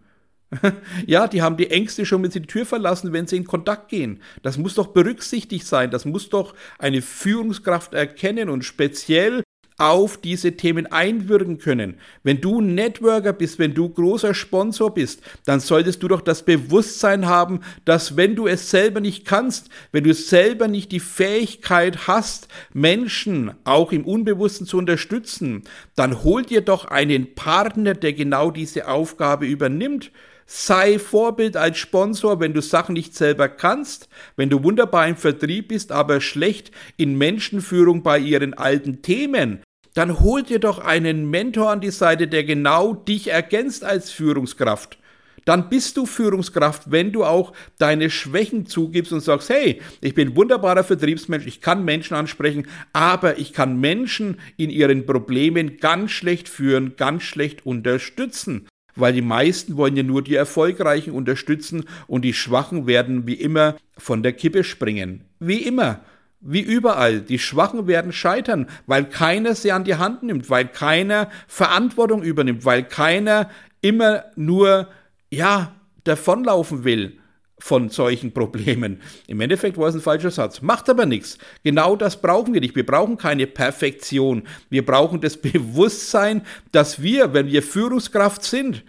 ja, 1.07 1.27
die 1.27 1.41
haben 1.41 1.57
die 1.57 1.71
Ängste 1.71 2.05
schon, 2.05 2.23
wenn 2.23 2.31
sie 2.31 2.41
die 2.41 2.47
Tür 2.47 2.65
verlassen, 2.65 3.13
wenn 3.13 3.27
sie 3.27 3.37
in 3.37 3.45
Kontakt 3.45 3.89
gehen. 3.89 4.21
Das 4.43 4.57
muss 4.57 4.75
doch 4.75 4.87
berücksichtigt 4.87 5.65
sein. 5.65 5.91
Das 5.91 6.05
muss 6.05 6.29
doch 6.29 6.53
eine 6.77 7.01
Führungskraft 7.01 7.93
erkennen 7.93 8.49
und 8.49 8.63
speziell 8.63 9.43
auf 9.81 10.17
diese 10.17 10.51
Themen 10.57 10.85
einwirken 10.85 11.57
können. 11.57 11.95
Wenn 12.21 12.39
du 12.39 12.61
Networker 12.61 13.33
bist, 13.33 13.57
wenn 13.57 13.73
du 13.73 13.89
großer 13.89 14.35
Sponsor 14.35 14.93
bist, 14.93 15.23
dann 15.45 15.59
solltest 15.59 16.03
du 16.03 16.07
doch 16.07 16.21
das 16.21 16.45
Bewusstsein 16.45 17.25
haben, 17.25 17.61
dass 17.83 18.15
wenn 18.15 18.35
du 18.35 18.45
es 18.45 18.69
selber 18.69 19.01
nicht 19.01 19.25
kannst, 19.25 19.69
wenn 19.91 20.03
du 20.03 20.13
selber 20.13 20.67
nicht 20.67 20.91
die 20.91 20.99
Fähigkeit 20.99 22.07
hast, 22.07 22.47
Menschen 22.73 23.53
auch 23.63 23.91
im 23.91 24.05
Unbewussten 24.05 24.67
zu 24.67 24.77
unterstützen, 24.77 25.63
dann 25.95 26.23
hol 26.23 26.43
dir 26.43 26.61
doch 26.61 26.85
einen 26.85 27.33
Partner, 27.33 27.95
der 27.95 28.13
genau 28.13 28.51
diese 28.51 28.87
Aufgabe 28.87 29.47
übernimmt. 29.47 30.11
Sei 30.45 30.99
Vorbild 30.99 31.55
als 31.55 31.77
Sponsor, 31.77 32.41
wenn 32.41 32.53
du 32.53 32.61
Sachen 32.61 32.91
nicht 32.91 33.15
selber 33.15 33.47
kannst, 33.47 34.09
wenn 34.35 34.49
du 34.49 34.63
wunderbar 34.63 35.07
im 35.07 35.15
Vertrieb 35.15 35.69
bist, 35.69 35.93
aber 35.93 36.19
schlecht 36.19 36.71
in 36.97 37.17
Menschenführung 37.17 38.03
bei 38.03 38.19
ihren 38.19 38.53
alten 38.53 39.01
Themen, 39.01 39.61
dann 39.93 40.19
hol 40.19 40.43
dir 40.43 40.59
doch 40.59 40.79
einen 40.79 41.29
Mentor 41.29 41.71
an 41.71 41.81
die 41.81 41.91
Seite, 41.91 42.27
der 42.27 42.43
genau 42.43 42.93
dich 42.93 43.29
ergänzt 43.29 43.83
als 43.83 44.11
Führungskraft. 44.11 44.97
Dann 45.45 45.69
bist 45.69 45.97
du 45.97 46.05
Führungskraft, 46.05 46.91
wenn 46.91 47.11
du 47.11 47.23
auch 47.23 47.53
deine 47.79 48.09
Schwächen 48.09 48.67
zugibst 48.67 49.11
und 49.11 49.21
sagst, 49.21 49.49
hey, 49.49 49.81
ich 49.99 50.13
bin 50.13 50.35
wunderbarer 50.35 50.83
Vertriebsmensch, 50.83 51.47
ich 51.47 51.61
kann 51.61 51.83
Menschen 51.83 52.15
ansprechen, 52.15 52.67
aber 52.93 53.39
ich 53.39 53.51
kann 53.51 53.79
Menschen 53.79 54.39
in 54.57 54.69
ihren 54.69 55.05
Problemen 55.05 55.77
ganz 55.77 56.11
schlecht 56.11 56.47
führen, 56.47 56.95
ganz 56.95 57.23
schlecht 57.23 57.65
unterstützen. 57.65 58.67
weil 58.93 59.13
die 59.13 59.21
meisten 59.21 59.77
wollen 59.77 59.95
ja 59.95 60.03
nur 60.03 60.21
die 60.21 60.35
Erfolgreichen 60.35 61.11
unterstützen 61.11 61.85
und 62.07 62.23
die 62.23 62.33
Schwachen 62.33 62.87
werden 62.87 63.25
wie 63.25 63.35
immer 63.35 63.77
von 63.97 64.21
der 64.21 64.33
Kippe 64.33 64.65
springen. 64.65 65.23
Wie 65.39 65.63
immer. 65.63 66.01
Wie 66.41 66.61
überall. 66.61 67.21
Die 67.21 67.37
Schwachen 67.37 67.85
werden 67.85 68.11
scheitern, 68.11 68.67
weil 68.87 69.05
keiner 69.05 69.53
sie 69.53 69.71
an 69.71 69.83
die 69.83 69.95
Hand 69.95 70.23
nimmt, 70.23 70.49
weil 70.49 70.67
keiner 70.67 71.29
Verantwortung 71.47 72.23
übernimmt, 72.23 72.65
weil 72.65 72.83
keiner 72.83 73.49
immer 73.81 74.25
nur, 74.35 74.87
ja, 75.29 75.75
davonlaufen 76.03 76.83
will 76.83 77.19
von 77.59 77.89
solchen 77.89 78.31
Problemen. 78.33 79.01
Im 79.27 79.39
Endeffekt 79.39 79.77
war 79.77 79.89
es 79.89 79.95
ein 79.95 80.01
falscher 80.01 80.31
Satz. 80.31 80.61
Macht 80.61 80.89
aber 80.89 81.05
nichts. 81.05 81.37
Genau 81.63 81.95
das 81.95 82.19
brauchen 82.19 82.55
wir 82.55 82.61
nicht. 82.61 82.75
Wir 82.75 82.85
brauchen 82.85 83.17
keine 83.17 83.45
Perfektion. 83.45 84.43
Wir 84.69 84.83
brauchen 84.83 85.21
das 85.21 85.37
Bewusstsein, 85.41 86.41
dass 86.71 87.03
wir, 87.03 87.33
wenn 87.33 87.47
wir 87.47 87.61
Führungskraft 87.61 88.43
sind 88.43 88.83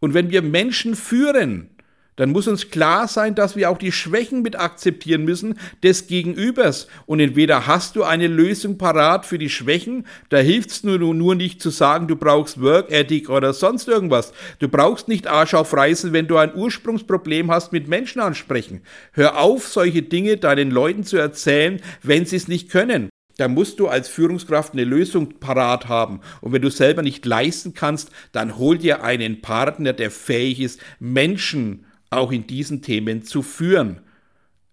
und 0.00 0.14
wenn 0.14 0.30
wir 0.30 0.40
Menschen 0.40 0.96
führen, 0.96 1.68
dann 2.20 2.32
muss 2.32 2.46
uns 2.46 2.68
klar 2.68 3.08
sein, 3.08 3.34
dass 3.34 3.56
wir 3.56 3.70
auch 3.70 3.78
die 3.78 3.92
Schwächen 3.92 4.42
mit 4.42 4.60
akzeptieren 4.60 5.24
müssen 5.24 5.58
des 5.82 6.06
Gegenübers. 6.06 6.86
Und 7.06 7.18
entweder 7.18 7.66
hast 7.66 7.96
du 7.96 8.04
eine 8.04 8.26
Lösung 8.26 8.76
parat 8.76 9.24
für 9.24 9.38
die 9.38 9.48
Schwächen, 9.48 10.06
da 10.28 10.36
hilft 10.36 10.70
es 10.70 10.84
nur, 10.84 10.98
nur 10.98 11.34
nicht 11.34 11.62
zu 11.62 11.70
sagen, 11.70 12.08
du 12.08 12.16
brauchst 12.16 12.60
Work 12.60 12.90
Ethic 12.90 13.30
oder 13.30 13.54
sonst 13.54 13.88
irgendwas. 13.88 14.34
Du 14.58 14.68
brauchst 14.68 15.08
nicht 15.08 15.28
Arsch 15.28 15.54
auf 15.54 15.72
Reißen, 15.72 16.12
wenn 16.12 16.26
du 16.26 16.36
ein 16.36 16.54
Ursprungsproblem 16.54 17.50
hast 17.50 17.72
mit 17.72 17.88
Menschen 17.88 18.20
ansprechen. 18.20 18.82
Hör 19.12 19.40
auf, 19.40 19.66
solche 19.66 20.02
Dinge 20.02 20.36
deinen 20.36 20.70
Leuten 20.70 21.04
zu 21.04 21.16
erzählen, 21.16 21.80
wenn 22.02 22.26
sie 22.26 22.36
es 22.36 22.48
nicht 22.48 22.68
können 22.68 23.08
da 23.38 23.48
musst 23.48 23.80
du 23.80 23.88
als 23.88 24.10
Führungskraft 24.10 24.74
eine 24.74 24.84
Lösung 24.84 25.38
parat 25.40 25.88
haben. 25.88 26.20
Und 26.42 26.52
wenn 26.52 26.60
du 26.60 26.68
selber 26.68 27.00
nicht 27.00 27.24
leisten 27.24 27.72
kannst, 27.72 28.10
dann 28.32 28.58
hol 28.58 28.76
dir 28.76 29.02
einen 29.02 29.40
Partner, 29.40 29.94
der 29.94 30.10
fähig 30.10 30.60
ist, 30.60 30.78
Menschen 30.98 31.86
auch 32.10 32.32
in 32.32 32.46
diesen 32.46 32.82
Themen 32.82 33.22
zu 33.22 33.42
führen. 33.42 34.00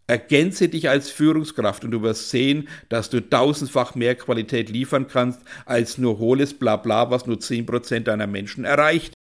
Ergänze 0.08 0.70
dich 0.70 0.89
als 0.89 1.10
Führungskraft 1.10 1.84
und 1.84 1.91
du 1.91 2.01
wirst 2.01 2.29
sehen, 2.29 2.70
dass 2.89 3.10
du 3.10 3.20
tausendfach 3.20 3.94
mehr 3.96 4.15
Qualität 4.15 4.70
liefern 4.70 5.08
kannst 5.08 5.41
als 5.65 5.98
nur 5.98 6.17
hohles 6.17 6.53
Blabla, 6.53 7.12
was 7.12 7.25
nur 7.27 7.39
zehn 7.39 7.65
Prozent 7.65 8.08
deiner 8.08 8.27
Menschen 8.27 8.63
erreicht. 8.63 9.16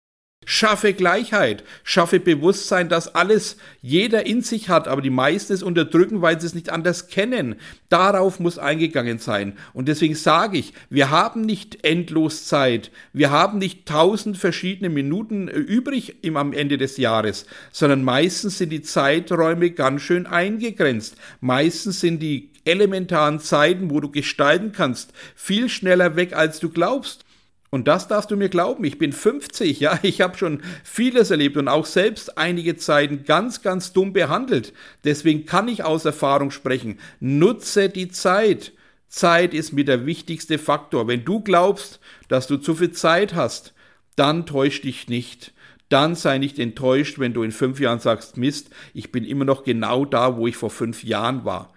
Schaffe 0.49 0.95
Gleichheit, 0.95 1.65
schaffe 1.83 2.21
Bewusstsein, 2.21 2.89
dass 2.89 3.17
alles 3.17 3.57
jeder 3.83 4.27
in 4.27 4.43
sich 4.43 4.69
hat, 4.69 4.87
aber 4.87 5.03
die 5.03 5.11
meisten 5.11 5.53
es 5.53 5.65
unterdrücken, 5.65 6.23
weil 6.23 6.41
sie 6.41 6.47
es 6.47 6.55
nicht 6.55 6.71
anders 6.71 7.09
kennen. 7.09 7.57
Darauf 7.89 8.39
muss 8.39 8.57
eingegangen 8.57 9.19
sein. 9.19 9.59
Und 9.73 9.89
deswegen 9.89 10.15
sage 10.15 10.57
ich, 10.57 10.73
wir 10.89 11.11
haben 11.11 11.41
nicht 11.41 11.85
endlos 11.85 12.47
Zeit, 12.47 12.93
wir 13.13 13.33
haben 13.33 13.59
nicht 13.59 13.87
tausend 13.87 14.39
verschiedene 14.39 14.89
Minuten 14.89 15.49
äh, 15.49 15.59
übrig 15.59 16.19
im, 16.23 16.37
am 16.37 16.53
Ende 16.53 16.79
des 16.79 16.97
Jahres, 16.97 17.47
sondern 17.73 18.05
meistens 18.05 18.59
sind 18.59 18.71
die 18.71 18.83
Zeiträume 18.83 19.73
ganz 19.73 20.03
schön 20.03 20.29
eingegrenzt. 20.29 21.17
Meistens 21.41 21.99
sind 21.99 22.21
die 22.21 22.51
elementaren 22.65 23.41
Zeiten, 23.41 23.91
wo 23.91 23.99
du 23.99 24.13
gestalten 24.13 24.71
kannst, 24.71 25.13
viel 25.35 25.69
schneller 25.69 26.15
weg, 26.15 26.35
als 26.35 26.61
du 26.61 26.69
glaubst. 26.69 27.26
Und 27.71 27.89
das 27.89 28.09
darfst 28.09 28.31
du 28.31 28.37
mir 28.37 28.49
glauben. 28.49 28.85
Ich 28.85 28.99
bin 28.99 29.13
50, 29.13 29.81
ja, 29.81 29.99
ich 30.03 30.21
habe 30.21 30.39
schon 30.39 30.63
vieles 30.85 31.31
erlebt 31.31 31.57
und 31.57 31.69
auch 31.69 31.87
selbst 31.87 32.39
einige 32.39 32.77
Zeiten 32.77 33.25
ganz, 33.25 33.63
ganz 33.63 33.93
dumm 33.93 34.13
behandelt. 34.13 34.73
Deswegen 35.05 35.47
kann 35.47 35.69
ich 35.69 35.85
aus 35.85 36.05
Erfahrung 36.05 36.51
sprechen. 36.51 36.99
Nutze 37.21 37.89
die 37.89 38.09
Zeit. 38.09 38.73
Zeit 39.09 39.55
ist 39.55 39.73
mit 39.73 39.89
der 39.89 40.07
wichtigste 40.07 40.59
Faktor. 40.59 41.09
Wenn 41.09 41.25
du 41.25 41.41
glaubst, 41.41 42.01
dass 42.29 42.47
du 42.47 42.57
zu 42.57 42.75
viel 42.75 42.93
Zeit 42.93 43.35
hast, 43.35 43.75
dann 44.17 44.47
täusch 44.47 44.81
dich 44.81 45.09
nicht. 45.09 45.53
Dann 45.89 46.17
sei 46.17 46.39
nicht 46.39 46.59
enttäuscht, 46.59 47.19
wenn 47.19 47.33
du 47.33 47.43
in 47.43 47.53
fünf 47.53 47.79
Jahren 47.79 48.01
sagst, 48.01 48.37
Mist, 48.37 48.71
ich 48.93 49.13
bin 49.13 49.25
immer 49.25 49.45
noch 49.45 49.63
genau 49.63 50.05
da, 50.05 50.37
wo 50.37 50.47
ich 50.47 50.57
vor 50.57 50.71
fünf 50.71 51.05
Jahren 51.05 51.45
war. 51.45 51.73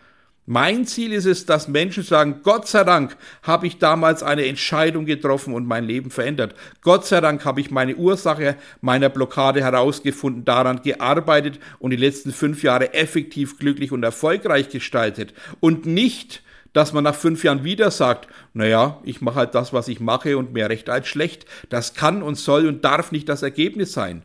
Mein 0.51 0.87
Ziel 0.87 1.13
ist 1.13 1.27
es, 1.27 1.45
dass 1.45 1.67
Menschen 1.67 2.01
sagen, 2.01 2.39
Gott 2.41 2.67
sei 2.67 2.83
Dank 2.83 3.15
habe 3.43 3.67
ich 3.67 3.77
damals 3.77 4.23
eine 4.23 4.47
Entscheidung 4.47 5.05
getroffen 5.05 5.53
und 5.53 5.67
mein 5.67 5.83
Leben 5.83 6.09
verändert. 6.09 6.55
Gott 6.81 7.05
sei 7.05 7.21
Dank 7.21 7.45
habe 7.45 7.61
ich 7.61 7.69
meine 7.69 7.95
Ursache 7.95 8.55
meiner 8.81 9.09
Blockade 9.09 9.61
herausgefunden, 9.61 10.45
daran 10.45 10.81
gearbeitet 10.81 11.59
und 11.77 11.91
die 11.91 11.97
letzten 11.97 12.31
fünf 12.31 12.63
Jahre 12.63 12.95
effektiv 12.95 13.59
glücklich 13.59 13.91
und 13.91 14.01
erfolgreich 14.01 14.69
gestaltet. 14.69 15.35
Und 15.59 15.85
nicht, 15.85 16.41
dass 16.73 16.93
man 16.93 17.03
nach 17.03 17.13
fünf 17.13 17.43
Jahren 17.43 17.63
wieder 17.63 17.91
sagt, 17.91 18.27
naja, 18.55 18.99
ich 19.03 19.21
mache 19.21 19.35
halt 19.35 19.53
das, 19.53 19.71
was 19.71 19.87
ich 19.87 19.99
mache 19.99 20.35
und 20.35 20.51
mehr 20.51 20.71
recht 20.71 20.89
als 20.89 21.07
schlecht. 21.07 21.45
Das 21.69 21.93
kann 21.93 22.23
und 22.23 22.39
soll 22.39 22.65
und 22.65 22.83
darf 22.83 23.11
nicht 23.11 23.29
das 23.29 23.43
Ergebnis 23.43 23.93
sein. 23.93 24.23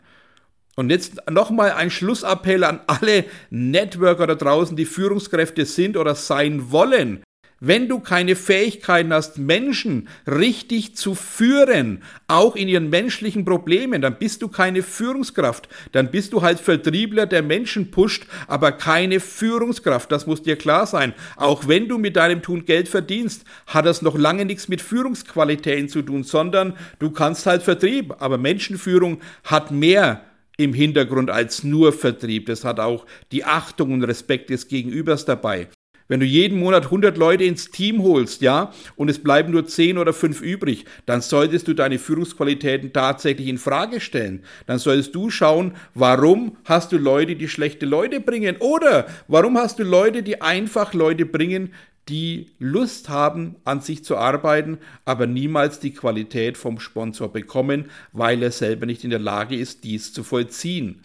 Und 0.77 0.91
jetzt 0.91 1.31
nochmal 1.31 1.73
ein 1.73 1.91
Schlussappell 1.91 2.65
an 2.65 2.81
alle 2.87 3.25
Networker 3.51 4.27
da 4.27 4.35
draußen, 4.35 4.77
die 4.77 4.87
Führungskräfte 4.87 5.67
sind 5.67 5.97
oder 5.97 6.15
sein 6.15 6.73
wollen. 6.73 7.23
Wenn 7.67 7.89
du 7.89 8.01
keine 8.01 8.37
Fähigkeiten 8.37 9.13
hast, 9.13 9.39
Menschen 9.39 10.09
richtig 10.27 10.97
zu 10.97 11.15
führen, 11.15 12.03
auch 12.27 12.57
in 12.57 12.69
ihren 12.69 12.91
menschlichen 12.91 13.47
Problemen, 13.47 14.03
dann 14.03 14.19
bist 14.19 14.43
du 14.43 14.49
keine 14.49 14.83
Führungskraft. 14.83 15.69
Dann 15.93 16.11
bist 16.11 16.35
du 16.35 16.43
halt 16.43 16.61
Vertriebler, 16.61 17.25
der 17.25 17.43
Menschen 17.43 17.91
pusht, 17.91 18.27
aber 18.49 18.73
keine 18.73 19.19
Führungskraft. 19.19 20.13
Das 20.13 20.27
muss 20.27 20.43
dir 20.43 20.57
klar 20.57 20.87
sein. 20.87 21.15
Auch 21.37 21.67
wenn 21.67 21.89
du 21.89 21.97
mit 21.97 22.17
deinem 22.17 22.43
Tun 22.43 22.67
Geld 22.67 22.89
verdienst, 22.89 23.45
hat 23.67 23.87
das 23.87 24.03
noch 24.03 24.19
lange 24.19 24.45
nichts 24.45 24.69
mit 24.69 24.83
Führungsqualitäten 24.83 25.89
zu 25.89 26.03
tun, 26.03 26.25
sondern 26.25 26.75
du 26.99 27.13
kannst 27.13 27.47
halt 27.47 27.63
Vertrieb. 27.63 28.17
Aber 28.19 28.37
Menschenführung 28.37 29.21
hat 29.45 29.71
mehr 29.71 30.23
im 30.57 30.75
Hintergrund 30.75 31.31
als 31.31 31.65
nur 31.65 31.93
Vertrieb. 31.93 32.47
Das 32.47 32.65
hat 32.65 32.81
auch 32.81 33.07
die 33.33 33.45
Achtung 33.45 33.93
und 33.93 34.05
Respekt 34.05 34.51
des 34.51 34.69
Gegenübers 34.69 35.25
dabei. 35.25 35.69
Wenn 36.07 36.21
du 36.21 36.27
jeden 36.27 36.59
Monat 36.59 36.85
100 36.85 37.17
Leute 37.17 37.45
ins 37.45 37.71
Team 37.71 38.03
holst, 38.03 38.43
ja, 38.43 38.73
und 38.95 39.09
es 39.09 39.19
bleiben 39.23 39.53
nur 39.53 39.67
10 39.67 39.97
oder 39.97 40.13
5 40.13 40.43
übrig, 40.43 40.85
dann 41.07 41.23
solltest 41.23 41.67
du 41.67 41.73
deine 41.73 41.99
Führungsqualitäten 41.99 42.93
tatsächlich 42.93 43.49
in 43.49 43.57
Frage 43.57 44.01
stellen. 44.01 44.43
Dann 44.67 44.79
solltest 44.79 45.15
du 45.15 45.31
schauen, 45.31 45.73
warum 45.95 46.59
hast 46.67 46.93
du 46.93 46.99
Leute, 46.99 47.37
die 47.37 47.49
schlechte 47.49 47.87
Leute 47.87 48.21
bringen? 48.21 48.57
Oder 48.59 49.07
warum 49.29 49.57
hast 49.57 49.79
du 49.79 49.83
Leute, 49.83 50.23
die 50.23 50.43
einfach 50.43 50.93
Leute 50.93 51.25
bringen, 51.25 51.73
die 52.09 52.51
Lust 52.59 53.09
haben, 53.09 53.57
an 53.65 53.81
sich 53.81 54.05
zu 54.05 54.17
arbeiten, 54.17 54.79
aber 55.05 55.27
niemals 55.27 55.81
die 55.81 55.93
Qualität 55.93 56.59
vom 56.59 56.79
Sponsor 56.81 57.33
bekommen, 57.33 57.91
weil 58.13 58.43
er 58.43 58.51
selber 58.51 58.87
nicht 58.87 59.05
in 59.05 59.11
der 59.11 59.19
Lage 59.19 59.57
ist, 59.57 59.85
dies 59.85 60.13
zu 60.13 60.23
vollziehen. 60.23 61.05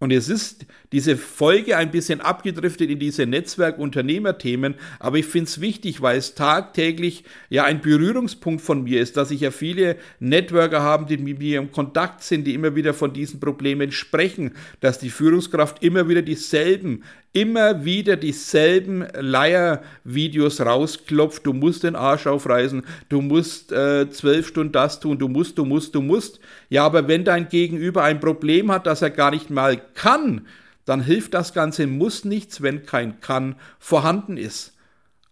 Und 0.00 0.12
es 0.12 0.28
ist 0.28 0.64
diese 0.92 1.16
Folge 1.16 1.76
ein 1.76 1.90
bisschen 1.90 2.20
abgedriftet 2.20 2.88
in 2.88 3.00
diese 3.00 3.26
Netzwerk-Unternehmerthemen, 3.26 4.76
aber 5.00 5.18
ich 5.18 5.26
finde 5.26 5.48
es 5.48 5.60
wichtig, 5.60 6.00
weil 6.00 6.18
es 6.18 6.36
tagtäglich 6.36 7.24
ja 7.48 7.64
ein 7.64 7.80
Berührungspunkt 7.80 8.62
von 8.62 8.84
mir 8.84 9.00
ist, 9.00 9.16
dass 9.16 9.32
ich 9.32 9.40
ja 9.40 9.50
viele 9.50 9.96
Networker 10.20 10.82
habe, 10.82 11.06
die 11.06 11.20
mit 11.20 11.40
mir 11.40 11.58
im 11.58 11.72
Kontakt 11.72 12.22
sind, 12.22 12.46
die 12.46 12.54
immer 12.54 12.76
wieder 12.76 12.94
von 12.94 13.12
diesen 13.12 13.40
Problemen 13.40 13.90
sprechen, 13.90 14.52
dass 14.78 15.00
die 15.00 15.10
Führungskraft 15.10 15.82
immer 15.82 16.08
wieder 16.08 16.22
dieselben 16.22 17.02
immer 17.32 17.84
wieder 17.84 18.16
dieselben 18.16 19.06
Leier-Videos 19.14 20.60
rausklopft. 20.60 21.46
Du 21.46 21.52
musst 21.52 21.84
den 21.84 21.96
Arsch 21.96 22.26
aufreißen, 22.26 22.84
du 23.08 23.20
musst 23.20 23.72
äh, 23.72 24.10
zwölf 24.10 24.48
Stunden 24.48 24.72
das 24.72 25.00
tun, 25.00 25.18
du 25.18 25.28
musst, 25.28 25.58
du 25.58 25.64
musst, 25.64 25.94
du 25.94 26.00
musst. 26.00 26.40
Ja, 26.68 26.84
aber 26.84 27.06
wenn 27.08 27.24
dein 27.24 27.48
Gegenüber 27.48 28.02
ein 28.02 28.20
Problem 28.20 28.72
hat, 28.72 28.86
das 28.86 29.02
er 29.02 29.10
gar 29.10 29.30
nicht 29.30 29.50
mal 29.50 29.80
kann, 29.94 30.46
dann 30.84 31.02
hilft 31.02 31.34
das 31.34 31.52
Ganze 31.52 31.86
muss 31.86 32.24
nichts, 32.24 32.62
wenn 32.62 32.86
kein 32.86 33.20
kann 33.20 33.56
vorhanden 33.78 34.36
ist. 34.36 34.74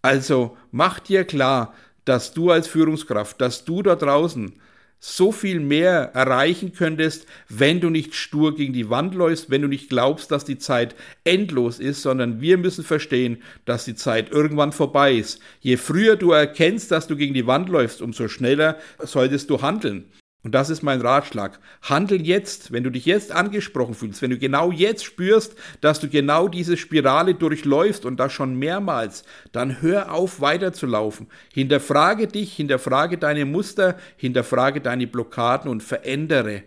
Also 0.02 0.56
mach 0.70 1.00
dir 1.00 1.24
klar, 1.24 1.74
dass 2.04 2.32
du 2.32 2.50
als 2.50 2.68
Führungskraft, 2.68 3.40
dass 3.40 3.64
du 3.64 3.82
da 3.82 3.96
draußen 3.96 4.52
so 4.98 5.32
viel 5.32 5.60
mehr 5.60 6.10
erreichen 6.14 6.72
könntest, 6.72 7.26
wenn 7.48 7.80
du 7.80 7.90
nicht 7.90 8.14
stur 8.14 8.54
gegen 8.54 8.72
die 8.72 8.90
Wand 8.90 9.14
läufst, 9.14 9.50
wenn 9.50 9.62
du 9.62 9.68
nicht 9.68 9.88
glaubst, 9.88 10.30
dass 10.30 10.44
die 10.44 10.58
Zeit 10.58 10.94
endlos 11.24 11.78
ist, 11.78 12.02
sondern 12.02 12.40
wir 12.40 12.58
müssen 12.58 12.84
verstehen, 12.84 13.42
dass 13.64 13.84
die 13.84 13.94
Zeit 13.94 14.30
irgendwann 14.30 14.72
vorbei 14.72 15.14
ist. 15.14 15.40
Je 15.60 15.76
früher 15.76 16.16
du 16.16 16.32
erkennst, 16.32 16.90
dass 16.90 17.06
du 17.06 17.16
gegen 17.16 17.34
die 17.34 17.46
Wand 17.46 17.68
läufst, 17.68 18.02
umso 18.02 18.28
schneller 18.28 18.78
solltest 18.98 19.50
du 19.50 19.62
handeln. 19.62 20.10
Und 20.46 20.52
das 20.52 20.70
ist 20.70 20.84
mein 20.84 21.00
Ratschlag. 21.00 21.58
Handel 21.82 22.24
jetzt, 22.24 22.70
wenn 22.70 22.84
du 22.84 22.90
dich 22.90 23.04
jetzt 23.04 23.32
angesprochen 23.32 23.94
fühlst, 23.94 24.22
wenn 24.22 24.30
du 24.30 24.38
genau 24.38 24.70
jetzt 24.70 25.04
spürst, 25.04 25.56
dass 25.80 25.98
du 25.98 26.08
genau 26.08 26.46
diese 26.46 26.76
Spirale 26.76 27.34
durchläufst 27.34 28.06
und 28.06 28.20
das 28.20 28.32
schon 28.32 28.54
mehrmals, 28.54 29.24
dann 29.50 29.82
hör 29.82 30.12
auf 30.12 30.40
weiterzulaufen. 30.40 31.26
Hinterfrage 31.52 32.28
dich, 32.28 32.54
hinterfrage 32.54 33.18
deine 33.18 33.44
Muster, 33.44 33.96
hinterfrage 34.18 34.80
deine 34.80 35.08
Blockaden 35.08 35.68
und 35.68 35.82
verändere. 35.82 36.62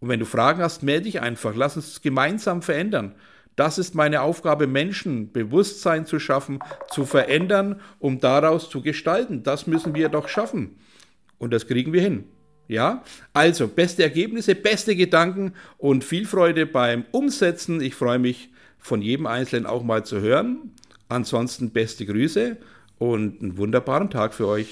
Und 0.00 0.08
wenn 0.08 0.20
du 0.20 0.24
Fragen 0.24 0.62
hast, 0.62 0.82
melde 0.82 1.04
dich 1.04 1.20
einfach. 1.20 1.54
Lass 1.54 1.76
uns 1.76 2.00
gemeinsam 2.00 2.62
verändern. 2.62 3.16
Das 3.54 3.76
ist 3.76 3.94
meine 3.94 4.22
Aufgabe, 4.22 4.66
Menschen 4.66 5.30
Bewusstsein 5.30 6.06
zu 6.06 6.18
schaffen, 6.18 6.58
zu 6.90 7.04
verändern, 7.04 7.82
um 7.98 8.20
daraus 8.20 8.70
zu 8.70 8.80
gestalten. 8.80 9.42
Das 9.42 9.66
müssen 9.66 9.94
wir 9.94 10.08
doch 10.08 10.26
schaffen. 10.26 10.78
Und 11.36 11.52
das 11.52 11.66
kriegen 11.66 11.92
wir 11.92 12.00
hin. 12.00 12.24
Ja, 12.66 13.04
also 13.32 13.68
beste 13.68 14.02
Ergebnisse, 14.02 14.54
beste 14.54 14.96
Gedanken 14.96 15.52
und 15.76 16.02
viel 16.02 16.26
Freude 16.26 16.66
beim 16.66 17.04
Umsetzen. 17.10 17.82
Ich 17.82 17.94
freue 17.94 18.18
mich 18.18 18.50
von 18.78 19.02
jedem 19.02 19.26
Einzelnen 19.26 19.66
auch 19.66 19.82
mal 19.82 20.04
zu 20.04 20.20
hören. 20.20 20.72
Ansonsten 21.08 21.70
beste 21.70 22.06
Grüße 22.06 22.56
und 22.98 23.42
einen 23.42 23.58
wunderbaren 23.58 24.08
Tag 24.08 24.32
für 24.32 24.46
euch. 24.46 24.68